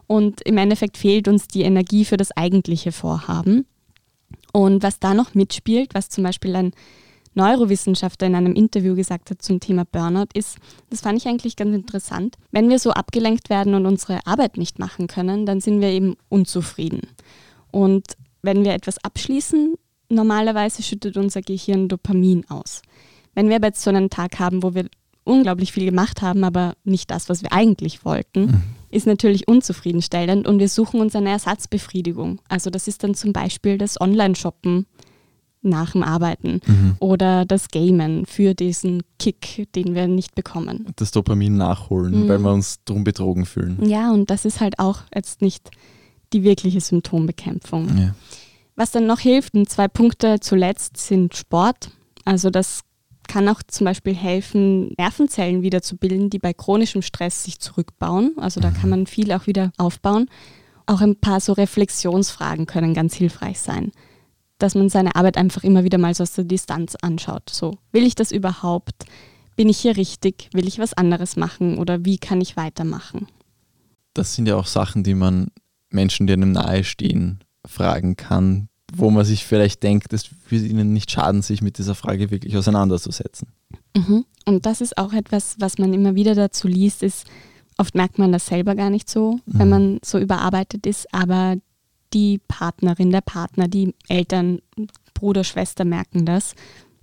Und 0.07 0.41
im 0.41 0.57
Endeffekt 0.57 0.97
fehlt 0.97 1.27
uns 1.27 1.47
die 1.47 1.63
Energie 1.63 2.05
für 2.05 2.17
das 2.17 2.35
eigentliche 2.35 2.91
Vorhaben. 2.91 3.65
Und 4.51 4.83
was 4.83 4.99
da 4.99 5.13
noch 5.13 5.33
mitspielt, 5.33 5.95
was 5.95 6.09
zum 6.09 6.23
Beispiel 6.23 6.55
ein 6.55 6.71
Neurowissenschaftler 7.35 8.27
in 8.27 8.35
einem 8.35 8.53
Interview 8.53 8.95
gesagt 8.95 9.31
hat 9.31 9.41
zum 9.41 9.59
Thema 9.59 9.85
Burnout, 9.85 10.27
ist, 10.35 10.57
das 10.91 11.01
fand 11.01 11.17
ich 11.17 11.27
eigentlich 11.27 11.55
ganz 11.55 11.73
interessant. 11.73 12.35
Wenn 12.51 12.69
wir 12.69 12.77
so 12.77 12.91
abgelenkt 12.91 13.49
werden 13.49 13.73
und 13.73 13.87
unsere 13.87 14.25
Arbeit 14.27 14.57
nicht 14.57 14.77
machen 14.77 15.07
können, 15.07 15.47
dann 15.47 15.59
sind 15.59 15.81
wir 15.81 15.89
eben 15.89 16.15
unzufrieden. 16.29 17.01
Und 17.71 18.05
wenn 18.43 18.63
wir 18.63 18.73
etwas 18.73 19.03
abschließen, 19.03 19.75
normalerweise 20.10 20.84
schüttet 20.84 21.17
unser 21.17 21.41
Gehirn 21.41 21.88
Dopamin 21.88 22.45
aus. 22.49 22.82
Wenn 23.34 23.49
wir 23.49 23.56
aber 23.56 23.67
jetzt 23.67 23.82
so 23.82 23.89
einen 23.89 24.10
Tag 24.12 24.39
haben, 24.39 24.62
wo 24.62 24.75
wir 24.75 24.88
unglaublich 25.23 25.71
viel 25.71 25.86
gemacht 25.86 26.21
haben, 26.21 26.43
aber 26.43 26.75
nicht 26.84 27.10
das, 27.10 27.29
was 27.29 27.41
wir 27.41 27.53
eigentlich 27.53 28.06
wollten, 28.06 28.41
mhm. 28.41 28.62
ist 28.89 29.08
natürlich 29.08 29.47
unzufriedenstellend 29.47 30.47
und 30.47 30.60
wir 30.60 30.69
suchen 30.69 30.99
uns 30.99 31.15
eine 31.15 31.29
Ersatzbefriedigung. 31.29 32.41
Also 32.49 32.69
das 32.69 32.88
ist 32.88 33.03
dann 33.03 33.15
zum 33.15 33.34
Beispiel 33.34 33.77
das 33.77 33.99
Online-Shoppen 33.99 34.86
nach 35.63 35.93
dem 35.93 36.03
Arbeiten 36.03 36.60
mhm. 36.65 36.97
oder 36.99 37.45
das 37.45 37.69
Gamen 37.69 38.25
für 38.25 38.53
diesen 38.53 39.01
Kick, 39.17 39.67
den 39.75 39.95
wir 39.95 40.08
nicht 40.08 40.36
bekommen. 40.36 40.88
Das 40.97 41.12
Dopamin 41.12 41.56
nachholen, 41.56 42.25
mhm. 42.25 42.27
weil 42.27 42.39
wir 42.39 42.51
uns 42.51 42.84
drum 42.84 43.06
betrogen 43.06 43.45
fühlen. 43.45 43.77
Ja, 43.88 44.12
und 44.12 44.29
das 44.29 44.43
ist 44.43 44.60
halt 44.60 44.79
auch 44.79 44.99
jetzt 45.15 45.41
nicht 45.41 45.71
die 46.33 46.43
wirkliche 46.43 46.81
Symptombekämpfung. 46.81 47.97
Ja. 47.97 48.15
Was 48.75 48.91
dann 48.91 49.05
noch 49.05 49.19
hilft, 49.19 49.53
und 49.53 49.69
zwei 49.69 49.87
Punkte 49.87 50.39
zuletzt, 50.39 50.97
sind 50.97 51.35
Sport. 51.35 51.91
Also 52.25 52.49
das 52.49 52.81
kann 53.27 53.47
auch 53.47 53.61
zum 53.67 53.85
Beispiel 53.85 54.15
helfen, 54.15 54.93
Nervenzellen 54.97 55.61
wieder 55.61 55.81
zu 55.81 55.97
bilden, 55.97 56.29
die 56.29 56.39
bei 56.39 56.53
chronischem 56.53 57.01
Stress 57.01 57.43
sich 57.43 57.59
zurückbauen. 57.59 58.33
Also 58.37 58.59
da 58.59 58.71
kann 58.71 58.85
mhm. 58.85 58.89
man 58.89 59.07
viel 59.07 59.31
auch 59.31 59.47
wieder 59.47 59.71
aufbauen. 59.77 60.29
Auch 60.85 61.01
ein 61.01 61.15
paar 61.15 61.39
so 61.39 61.53
Reflexionsfragen 61.53 62.65
können 62.65 62.93
ganz 62.93 63.13
hilfreich 63.13 63.59
sein. 63.59 63.91
Dass 64.57 64.75
man 64.75 64.89
seine 64.89 65.15
Arbeit 65.15 65.37
einfach 65.37 65.63
immer 65.63 65.83
wieder 65.83 65.97
mal 65.97 66.13
so 66.13 66.23
aus 66.23 66.33
der 66.33 66.43
Distanz 66.43 66.95
anschaut. 67.01 67.49
So, 67.49 67.77
will 67.91 68.05
ich 68.05 68.15
das 68.15 68.31
überhaupt? 68.31 69.05
Bin 69.55 69.69
ich 69.69 69.77
hier 69.77 69.95
richtig? 69.97 70.49
Will 70.53 70.67
ich 70.67 70.79
was 70.79 70.93
anderes 70.93 71.35
machen? 71.35 71.77
Oder 71.77 72.05
wie 72.05 72.17
kann 72.17 72.41
ich 72.41 72.57
weitermachen? 72.57 73.27
Das 74.13 74.35
sind 74.35 74.47
ja 74.47 74.55
auch 74.55 74.67
Sachen, 74.67 75.03
die 75.03 75.15
man 75.15 75.47
Menschen, 75.93 76.27
die 76.27 76.34
einem 76.34 76.51
nahestehen, 76.51 77.43
fragen 77.65 78.15
kann, 78.15 78.69
wo 78.93 79.10
man 79.10 79.25
sich 79.25 79.45
vielleicht 79.45 79.84
denkt, 79.84 80.13
es 80.13 80.29
würde 80.49 80.65
ihnen 80.65 80.93
nicht 80.93 81.10
schaden, 81.10 81.41
sich 81.41 81.62
mit 81.62 81.77
dieser 81.77 81.95
Frage 81.95 82.32
wirklich 82.32 82.56
auseinanderzusetzen. 82.58 83.49
Mhm. 83.95 84.25
Und 84.45 84.65
das 84.65 84.82
ist 84.82 84.97
auch 84.97 85.13
etwas, 85.13 85.56
was 85.60 85.77
man 85.77 85.93
immer 85.93 86.15
wieder 86.15 86.36
dazu 86.36 86.67
liest, 86.67 87.01
ist, 87.01 87.25
oft 87.77 87.95
merkt 87.95 88.19
man 88.19 88.32
das 88.32 88.45
selber 88.47 88.75
gar 88.75 88.89
nicht 88.89 89.10
so, 89.10 89.39
mhm. 89.45 89.60
wenn 89.60 89.69
man 89.69 89.99
so 90.03 90.19
überarbeitet 90.19 90.86
ist, 90.86 91.12
aber 91.13 91.56
die 92.13 92.39
Partnerin, 92.47 93.12
der 93.12 93.21
Partner, 93.21 93.67
die 93.67 93.95
Eltern, 94.08 94.60
Bruder, 95.13 95.43
Schwester 95.43 95.86
merken 95.86 96.25
das 96.25 96.53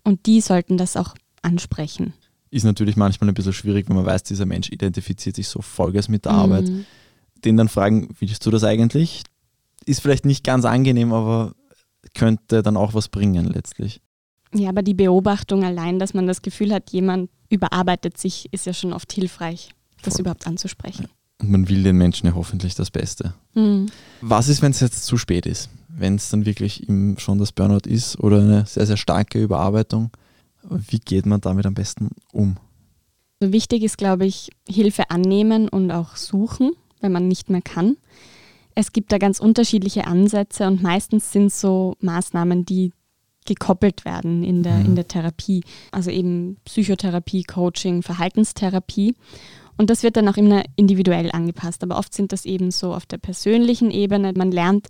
und 0.04 0.26
die 0.26 0.40
sollten 0.40 0.76
das 0.76 0.96
auch 0.96 1.14
ansprechen. 1.42 2.12
Ist 2.50 2.64
natürlich 2.64 2.96
manchmal 2.96 3.28
ein 3.28 3.34
bisschen 3.34 3.52
schwierig, 3.52 3.88
wenn 3.88 3.96
man 3.96 4.06
weiß, 4.06 4.24
dieser 4.24 4.46
Mensch 4.46 4.70
identifiziert 4.70 5.36
sich 5.36 5.48
so 5.48 5.62
vollgas 5.62 6.08
mit 6.08 6.24
der 6.24 6.32
mhm. 6.32 6.38
Arbeit 6.38 6.70
den 7.44 7.56
dann 7.56 7.68
fragen, 7.68 8.08
wie 8.18 8.28
willst 8.28 8.44
du 8.46 8.50
das 8.50 8.64
eigentlich? 8.64 9.22
Ist 9.86 10.00
vielleicht 10.00 10.24
nicht 10.24 10.44
ganz 10.44 10.64
angenehm, 10.64 11.12
aber 11.12 11.54
könnte 12.14 12.62
dann 12.62 12.76
auch 12.76 12.94
was 12.94 13.08
bringen 13.08 13.46
letztlich. 13.46 14.00
Ja, 14.54 14.68
aber 14.68 14.82
die 14.82 14.94
Beobachtung 14.94 15.64
allein, 15.64 15.98
dass 15.98 16.14
man 16.14 16.26
das 16.26 16.42
Gefühl 16.42 16.72
hat, 16.72 16.90
jemand 16.90 17.30
überarbeitet 17.48 18.18
sich, 18.18 18.52
ist 18.52 18.66
ja 18.66 18.72
schon 18.72 18.92
oft 18.92 19.12
hilfreich, 19.12 19.70
das 20.02 20.14
Voll. 20.14 20.22
überhaupt 20.22 20.46
anzusprechen. 20.46 21.06
Und 21.40 21.50
man 21.50 21.68
will 21.68 21.82
den 21.82 21.96
Menschen 21.96 22.26
ja 22.26 22.34
hoffentlich 22.34 22.74
das 22.74 22.90
Beste. 22.90 23.34
Mhm. 23.54 23.86
Was 24.20 24.48
ist, 24.48 24.60
wenn 24.60 24.72
es 24.72 24.80
jetzt 24.80 25.04
zu 25.04 25.16
spät 25.16 25.46
ist? 25.46 25.70
Wenn 25.88 26.16
es 26.16 26.30
dann 26.30 26.46
wirklich 26.46 26.86
schon 27.18 27.38
das 27.38 27.52
Burnout 27.52 27.88
ist 27.88 28.18
oder 28.18 28.40
eine 28.40 28.66
sehr, 28.66 28.86
sehr 28.86 28.96
starke 28.96 29.42
Überarbeitung? 29.42 30.10
Wie 30.68 30.98
geht 30.98 31.26
man 31.26 31.40
damit 31.40 31.66
am 31.66 31.74
besten 31.74 32.10
um? 32.32 32.56
Wichtig 33.40 33.82
ist, 33.82 33.96
glaube 33.96 34.26
ich, 34.26 34.50
Hilfe 34.68 35.10
annehmen 35.10 35.68
und 35.68 35.90
auch 35.90 36.16
suchen 36.16 36.72
wenn 37.00 37.12
man 37.12 37.28
nicht 37.28 37.50
mehr 37.50 37.62
kann. 37.62 37.96
Es 38.74 38.92
gibt 38.92 39.12
da 39.12 39.18
ganz 39.18 39.40
unterschiedliche 39.40 40.06
Ansätze 40.06 40.66
und 40.66 40.82
meistens 40.82 41.32
sind 41.32 41.52
so 41.52 41.96
Maßnahmen, 42.00 42.64
die 42.64 42.92
gekoppelt 43.46 44.04
werden 44.04 44.42
in 44.44 44.62
der, 44.62 44.76
in 44.76 44.90
mhm. 44.90 44.94
der 44.94 45.08
Therapie. 45.08 45.64
Also 45.90 46.10
eben 46.10 46.56
Psychotherapie, 46.64 47.42
Coaching, 47.42 48.02
Verhaltenstherapie. 48.02 49.14
Und 49.76 49.90
das 49.90 50.02
wird 50.02 50.16
dann 50.16 50.28
auch 50.28 50.36
immer 50.36 50.62
individuell 50.76 51.30
angepasst. 51.32 51.82
Aber 51.82 51.98
oft 51.98 52.14
sind 52.14 52.32
das 52.32 52.44
eben 52.44 52.70
so 52.70 52.94
auf 52.94 53.06
der 53.06 53.18
persönlichen 53.18 53.90
Ebene. 53.90 54.32
Man 54.36 54.52
lernt, 54.52 54.88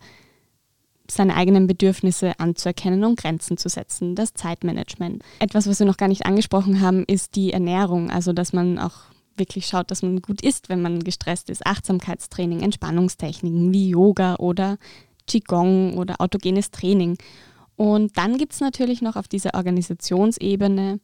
seine 1.11 1.35
eigenen 1.37 1.67
Bedürfnisse 1.67 2.39
anzuerkennen 2.39 3.05
und 3.05 3.19
Grenzen 3.19 3.57
zu 3.57 3.69
setzen. 3.69 4.15
Das 4.15 4.35
Zeitmanagement. 4.35 5.23
Etwas, 5.41 5.69
was 5.69 5.81
wir 5.81 5.87
noch 5.87 5.97
gar 5.97 6.09
nicht 6.09 6.27
angesprochen 6.27 6.81
haben, 6.81 7.05
ist 7.05 7.37
die 7.37 7.53
Ernährung. 7.53 8.11
Also, 8.11 8.33
dass 8.33 8.53
man 8.53 8.79
auch 8.79 9.10
wirklich 9.37 9.67
schaut, 9.67 9.91
dass 9.91 10.03
man 10.03 10.21
gut 10.21 10.43
isst, 10.43 10.69
wenn 10.69 10.83
man 10.83 11.01
gestresst 11.01 11.51
ist. 11.51 11.67
Achtsamkeitstraining, 11.67 12.61
Entspannungstechniken 12.61 13.73
wie 13.73 13.91
Yoga 13.91 14.37
oder 14.37 14.79
Qigong 15.27 15.97
oder 15.97 16.21
autogenes 16.21 16.71
Training. 16.71 17.17
Und 17.77 18.17
dann 18.19 18.37
gibt 18.37 18.53
es 18.53 18.61
natürlich 18.61 19.01
noch 19.01 19.17
auf 19.17 19.29
dieser 19.29 19.55
Organisationsebene, 19.55 21.01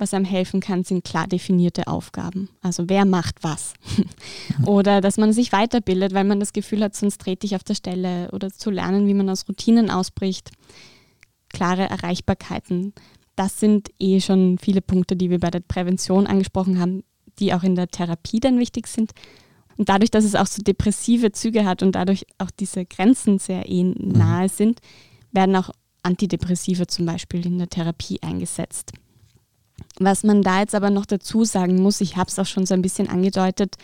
was 0.00 0.14
einem 0.14 0.24
helfen 0.24 0.60
kann, 0.60 0.82
sind 0.82 1.04
klar 1.04 1.26
definierte 1.26 1.86
Aufgaben. 1.86 2.48
Also 2.62 2.88
wer 2.88 3.04
macht 3.04 3.42
was. 3.42 3.74
oder 4.64 5.00
dass 5.00 5.18
man 5.18 5.32
sich 5.32 5.52
weiterbildet, 5.52 6.14
weil 6.14 6.24
man 6.24 6.40
das 6.40 6.54
Gefühl 6.54 6.82
hat, 6.82 6.96
sonst 6.96 7.20
trete 7.20 7.46
ich 7.46 7.54
auf 7.54 7.64
der 7.64 7.74
Stelle. 7.74 8.30
Oder 8.32 8.50
zu 8.50 8.70
lernen, 8.70 9.06
wie 9.06 9.14
man 9.14 9.28
aus 9.28 9.46
Routinen 9.46 9.90
ausbricht. 9.90 10.52
Klare 11.50 11.90
Erreichbarkeiten. 11.90 12.94
Das 13.36 13.60
sind 13.60 13.90
eh 13.98 14.20
schon 14.20 14.58
viele 14.58 14.80
Punkte, 14.80 15.16
die 15.16 15.30
wir 15.30 15.38
bei 15.38 15.50
der 15.50 15.60
Prävention 15.60 16.26
angesprochen 16.26 16.80
haben, 16.80 17.02
die 17.40 17.52
auch 17.54 17.62
in 17.62 17.74
der 17.74 17.88
Therapie 17.88 18.40
dann 18.40 18.58
wichtig 18.58 18.86
sind. 18.86 19.12
Und 19.76 19.88
dadurch, 19.88 20.10
dass 20.10 20.24
es 20.24 20.34
auch 20.34 20.46
so 20.46 20.62
depressive 20.62 21.32
Züge 21.32 21.64
hat 21.64 21.82
und 21.82 21.92
dadurch 21.92 22.26
auch 22.38 22.50
diese 22.50 22.84
Grenzen 22.84 23.38
sehr 23.38 23.68
eh 23.68 23.82
nahe 23.82 24.48
sind, 24.48 24.80
werden 25.32 25.56
auch 25.56 25.70
Antidepressiva 26.02 26.86
zum 26.86 27.06
Beispiel 27.06 27.44
in 27.46 27.58
der 27.58 27.68
Therapie 27.68 28.18
eingesetzt. 28.22 28.92
Was 29.98 30.22
man 30.22 30.42
da 30.42 30.60
jetzt 30.60 30.74
aber 30.74 30.90
noch 30.90 31.06
dazu 31.06 31.44
sagen 31.44 31.82
muss, 31.82 32.00
ich 32.00 32.16
habe 32.16 32.28
es 32.28 32.38
auch 32.38 32.46
schon 32.46 32.66
so 32.66 32.74
ein 32.74 32.82
bisschen 32.82 33.08
angedeutet, 33.08 33.76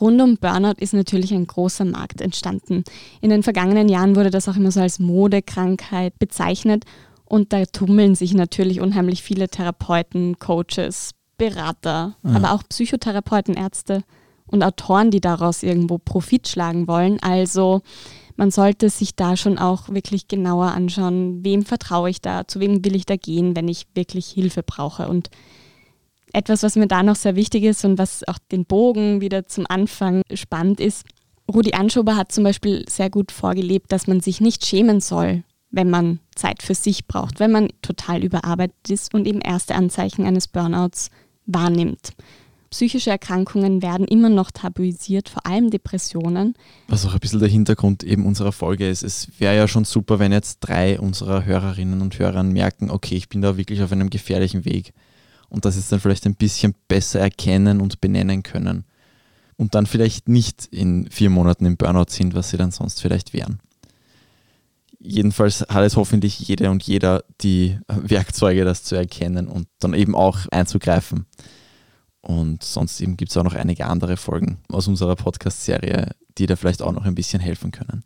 rund 0.00 0.20
um 0.20 0.36
Burnout 0.36 0.78
ist 0.78 0.94
natürlich 0.94 1.32
ein 1.32 1.46
großer 1.46 1.84
Markt 1.84 2.20
entstanden. 2.20 2.84
In 3.20 3.30
den 3.30 3.42
vergangenen 3.42 3.88
Jahren 3.88 4.16
wurde 4.16 4.30
das 4.30 4.48
auch 4.48 4.56
immer 4.56 4.70
so 4.70 4.80
als 4.80 4.98
Modekrankheit 4.98 6.18
bezeichnet 6.18 6.84
und 7.24 7.52
da 7.52 7.64
tummeln 7.64 8.14
sich 8.14 8.34
natürlich 8.34 8.80
unheimlich 8.80 9.22
viele 9.22 9.48
Therapeuten, 9.48 10.38
Coaches, 10.38 11.12
Berater, 11.40 12.16
ja. 12.22 12.30
aber 12.34 12.52
auch 12.52 12.62
Psychotherapeuten, 12.68 13.54
Ärzte 13.54 14.04
und 14.46 14.62
Autoren, 14.62 15.10
die 15.10 15.22
daraus 15.22 15.62
irgendwo 15.62 15.96
Profit 15.96 16.46
schlagen 16.46 16.86
wollen. 16.86 17.18
Also 17.22 17.80
man 18.36 18.50
sollte 18.50 18.90
sich 18.90 19.16
da 19.16 19.36
schon 19.36 19.56
auch 19.58 19.88
wirklich 19.88 20.28
genauer 20.28 20.72
anschauen, 20.72 21.42
wem 21.42 21.64
vertraue 21.64 22.10
ich 22.10 22.20
da, 22.20 22.46
zu 22.46 22.60
wem 22.60 22.84
will 22.84 22.94
ich 22.94 23.06
da 23.06 23.16
gehen, 23.16 23.56
wenn 23.56 23.68
ich 23.68 23.86
wirklich 23.94 24.26
Hilfe 24.26 24.62
brauche. 24.62 25.08
Und 25.08 25.30
etwas, 26.34 26.62
was 26.62 26.76
mir 26.76 26.86
da 26.86 27.02
noch 27.02 27.16
sehr 27.16 27.36
wichtig 27.36 27.64
ist 27.64 27.86
und 27.86 27.96
was 27.96 28.26
auch 28.28 28.38
den 28.52 28.66
Bogen 28.66 29.22
wieder 29.22 29.46
zum 29.46 29.64
Anfang 29.66 30.20
spannend 30.34 30.78
ist, 30.78 31.06
Rudi 31.52 31.72
Anschober 31.72 32.16
hat 32.16 32.32
zum 32.32 32.44
Beispiel 32.44 32.84
sehr 32.88 33.08
gut 33.08 33.32
vorgelebt, 33.32 33.90
dass 33.90 34.06
man 34.06 34.20
sich 34.20 34.42
nicht 34.42 34.66
schämen 34.66 35.00
soll, 35.00 35.42
wenn 35.70 35.88
man 35.88 36.20
Zeit 36.34 36.62
für 36.62 36.74
sich 36.74 37.06
braucht, 37.06 37.40
wenn 37.40 37.50
man 37.50 37.68
total 37.82 38.22
überarbeitet 38.22 38.90
ist 38.90 39.14
und 39.14 39.26
eben 39.26 39.40
erste 39.40 39.74
Anzeichen 39.74 40.26
eines 40.26 40.48
Burnouts 40.48 41.10
wahrnimmt 41.52 42.12
psychische 42.70 43.10
Erkrankungen 43.10 43.82
werden 43.82 44.06
immer 44.06 44.28
noch 44.28 44.50
tabuisiert, 44.52 45.28
vor 45.28 45.44
allem 45.46 45.70
Depressionen. 45.70 46.54
Was 46.88 47.04
auch 47.04 47.12
ein 47.12 47.20
bisschen 47.20 47.40
der 47.40 47.48
Hintergrund 47.48 48.04
eben 48.04 48.24
unserer 48.24 48.52
Folge 48.52 48.88
ist. 48.88 49.02
Es 49.02 49.28
wäre 49.38 49.56
ja 49.56 49.68
schon 49.68 49.84
super, 49.84 50.18
wenn 50.18 50.32
jetzt 50.32 50.60
drei 50.60 50.98
unserer 50.98 51.44
Hörerinnen 51.44 52.00
und 52.00 52.18
Hörer 52.18 52.44
merken, 52.44 52.90
okay, 52.90 53.16
ich 53.16 53.28
bin 53.28 53.42
da 53.42 53.56
wirklich 53.56 53.82
auf 53.82 53.92
einem 53.92 54.08
gefährlichen 54.08 54.64
Weg 54.64 54.92
und 55.48 55.64
das 55.64 55.76
jetzt 55.76 55.90
dann 55.90 56.00
vielleicht 56.00 56.26
ein 56.26 56.36
bisschen 56.36 56.74
besser 56.86 57.20
erkennen 57.20 57.80
und 57.80 58.00
benennen 58.00 58.44
können 58.44 58.84
und 59.56 59.74
dann 59.74 59.86
vielleicht 59.86 60.28
nicht 60.28 60.66
in 60.70 61.10
vier 61.10 61.28
Monaten 61.28 61.66
im 61.66 61.76
Burnout 61.76 62.10
sind, 62.10 62.34
was 62.34 62.50
sie 62.50 62.56
dann 62.56 62.70
sonst 62.70 63.02
vielleicht 63.02 63.32
wären. 63.32 63.58
Jedenfalls 65.02 65.62
hat 65.62 65.82
es 65.82 65.96
hoffentlich 65.96 66.38
jede 66.40 66.70
und 66.70 66.82
jeder 66.82 67.24
die 67.40 67.78
Werkzeuge, 67.88 68.64
das 68.64 68.84
zu 68.84 68.96
erkennen 68.96 69.48
und 69.48 69.66
dann 69.78 69.94
eben 69.94 70.14
auch 70.14 70.40
einzugreifen. 70.50 71.26
Und 72.20 72.62
sonst 72.62 73.00
eben 73.00 73.16
gibt 73.16 73.30
es 73.30 73.36
auch 73.38 73.42
noch 73.42 73.54
einige 73.54 73.86
andere 73.86 74.18
Folgen 74.18 74.58
aus 74.68 74.88
unserer 74.88 75.16
Podcast-Serie, 75.16 76.10
die 76.36 76.46
da 76.46 76.54
vielleicht 76.54 76.82
auch 76.82 76.92
noch 76.92 77.06
ein 77.06 77.14
bisschen 77.14 77.40
helfen 77.40 77.70
können. 77.70 78.04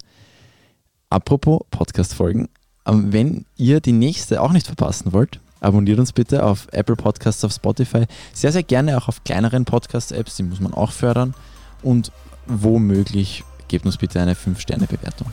Apropos 1.10 1.62
Podcast-Folgen, 1.70 2.48
ähm, 2.86 3.12
wenn 3.12 3.46
ihr 3.56 3.80
die 3.80 3.92
nächste 3.92 4.40
auch 4.40 4.52
nicht 4.52 4.66
verpassen 4.66 5.12
wollt, 5.12 5.40
abonniert 5.58 5.98
uns 5.98 6.12
bitte 6.12 6.44
auf 6.44 6.68
Apple 6.70 6.94
Podcasts, 6.94 7.44
auf 7.44 7.52
Spotify, 7.52 8.04
sehr, 8.32 8.52
sehr 8.52 8.62
gerne 8.62 8.96
auch 8.96 9.08
auf 9.08 9.24
kleineren 9.24 9.64
Podcast-Apps, 9.64 10.36
die 10.36 10.44
muss 10.44 10.60
man 10.60 10.74
auch 10.74 10.92
fördern. 10.92 11.34
Und 11.82 12.12
womöglich 12.46 13.42
gebt 13.66 13.84
uns 13.84 13.96
bitte 13.96 14.20
eine 14.20 14.34
5-Sterne-Bewertung. 14.34 15.32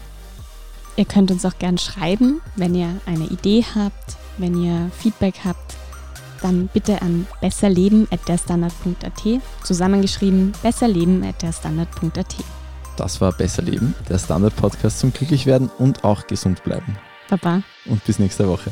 Ihr 0.96 1.06
könnt 1.06 1.32
uns 1.32 1.46
auch 1.46 1.58
gerne 1.58 1.78
schreiben, 1.78 2.42
wenn 2.56 2.76
ihr 2.76 2.96
eine 3.06 3.26
Idee 3.26 3.66
habt, 3.76 4.18
wenn 4.38 4.62
ihr 4.62 4.92
Feedback 4.98 5.36
habt 5.46 5.76
dann 6.42 6.70
bitte 6.74 7.02
an 7.02 7.28
besserleben.derstandard.at, 7.40 9.42
zusammengeschrieben 9.64 10.54
besserleben.derstandard.at. 10.62 12.36
Das 12.98 13.22
war 13.22 13.32
Besser 13.32 13.62
Leben, 13.62 13.96
der 14.10 14.20
Standard-Podcast 14.20 15.00
zum 15.00 15.14
Glücklichwerden 15.14 15.70
und 15.78 16.04
auch 16.04 16.28
gesund 16.28 16.64
bleiben. 16.64 16.98
Baba. 17.30 17.64
Und 17.86 18.04
bis 18.04 18.20
nächste 18.20 18.48
Woche. 18.48 18.72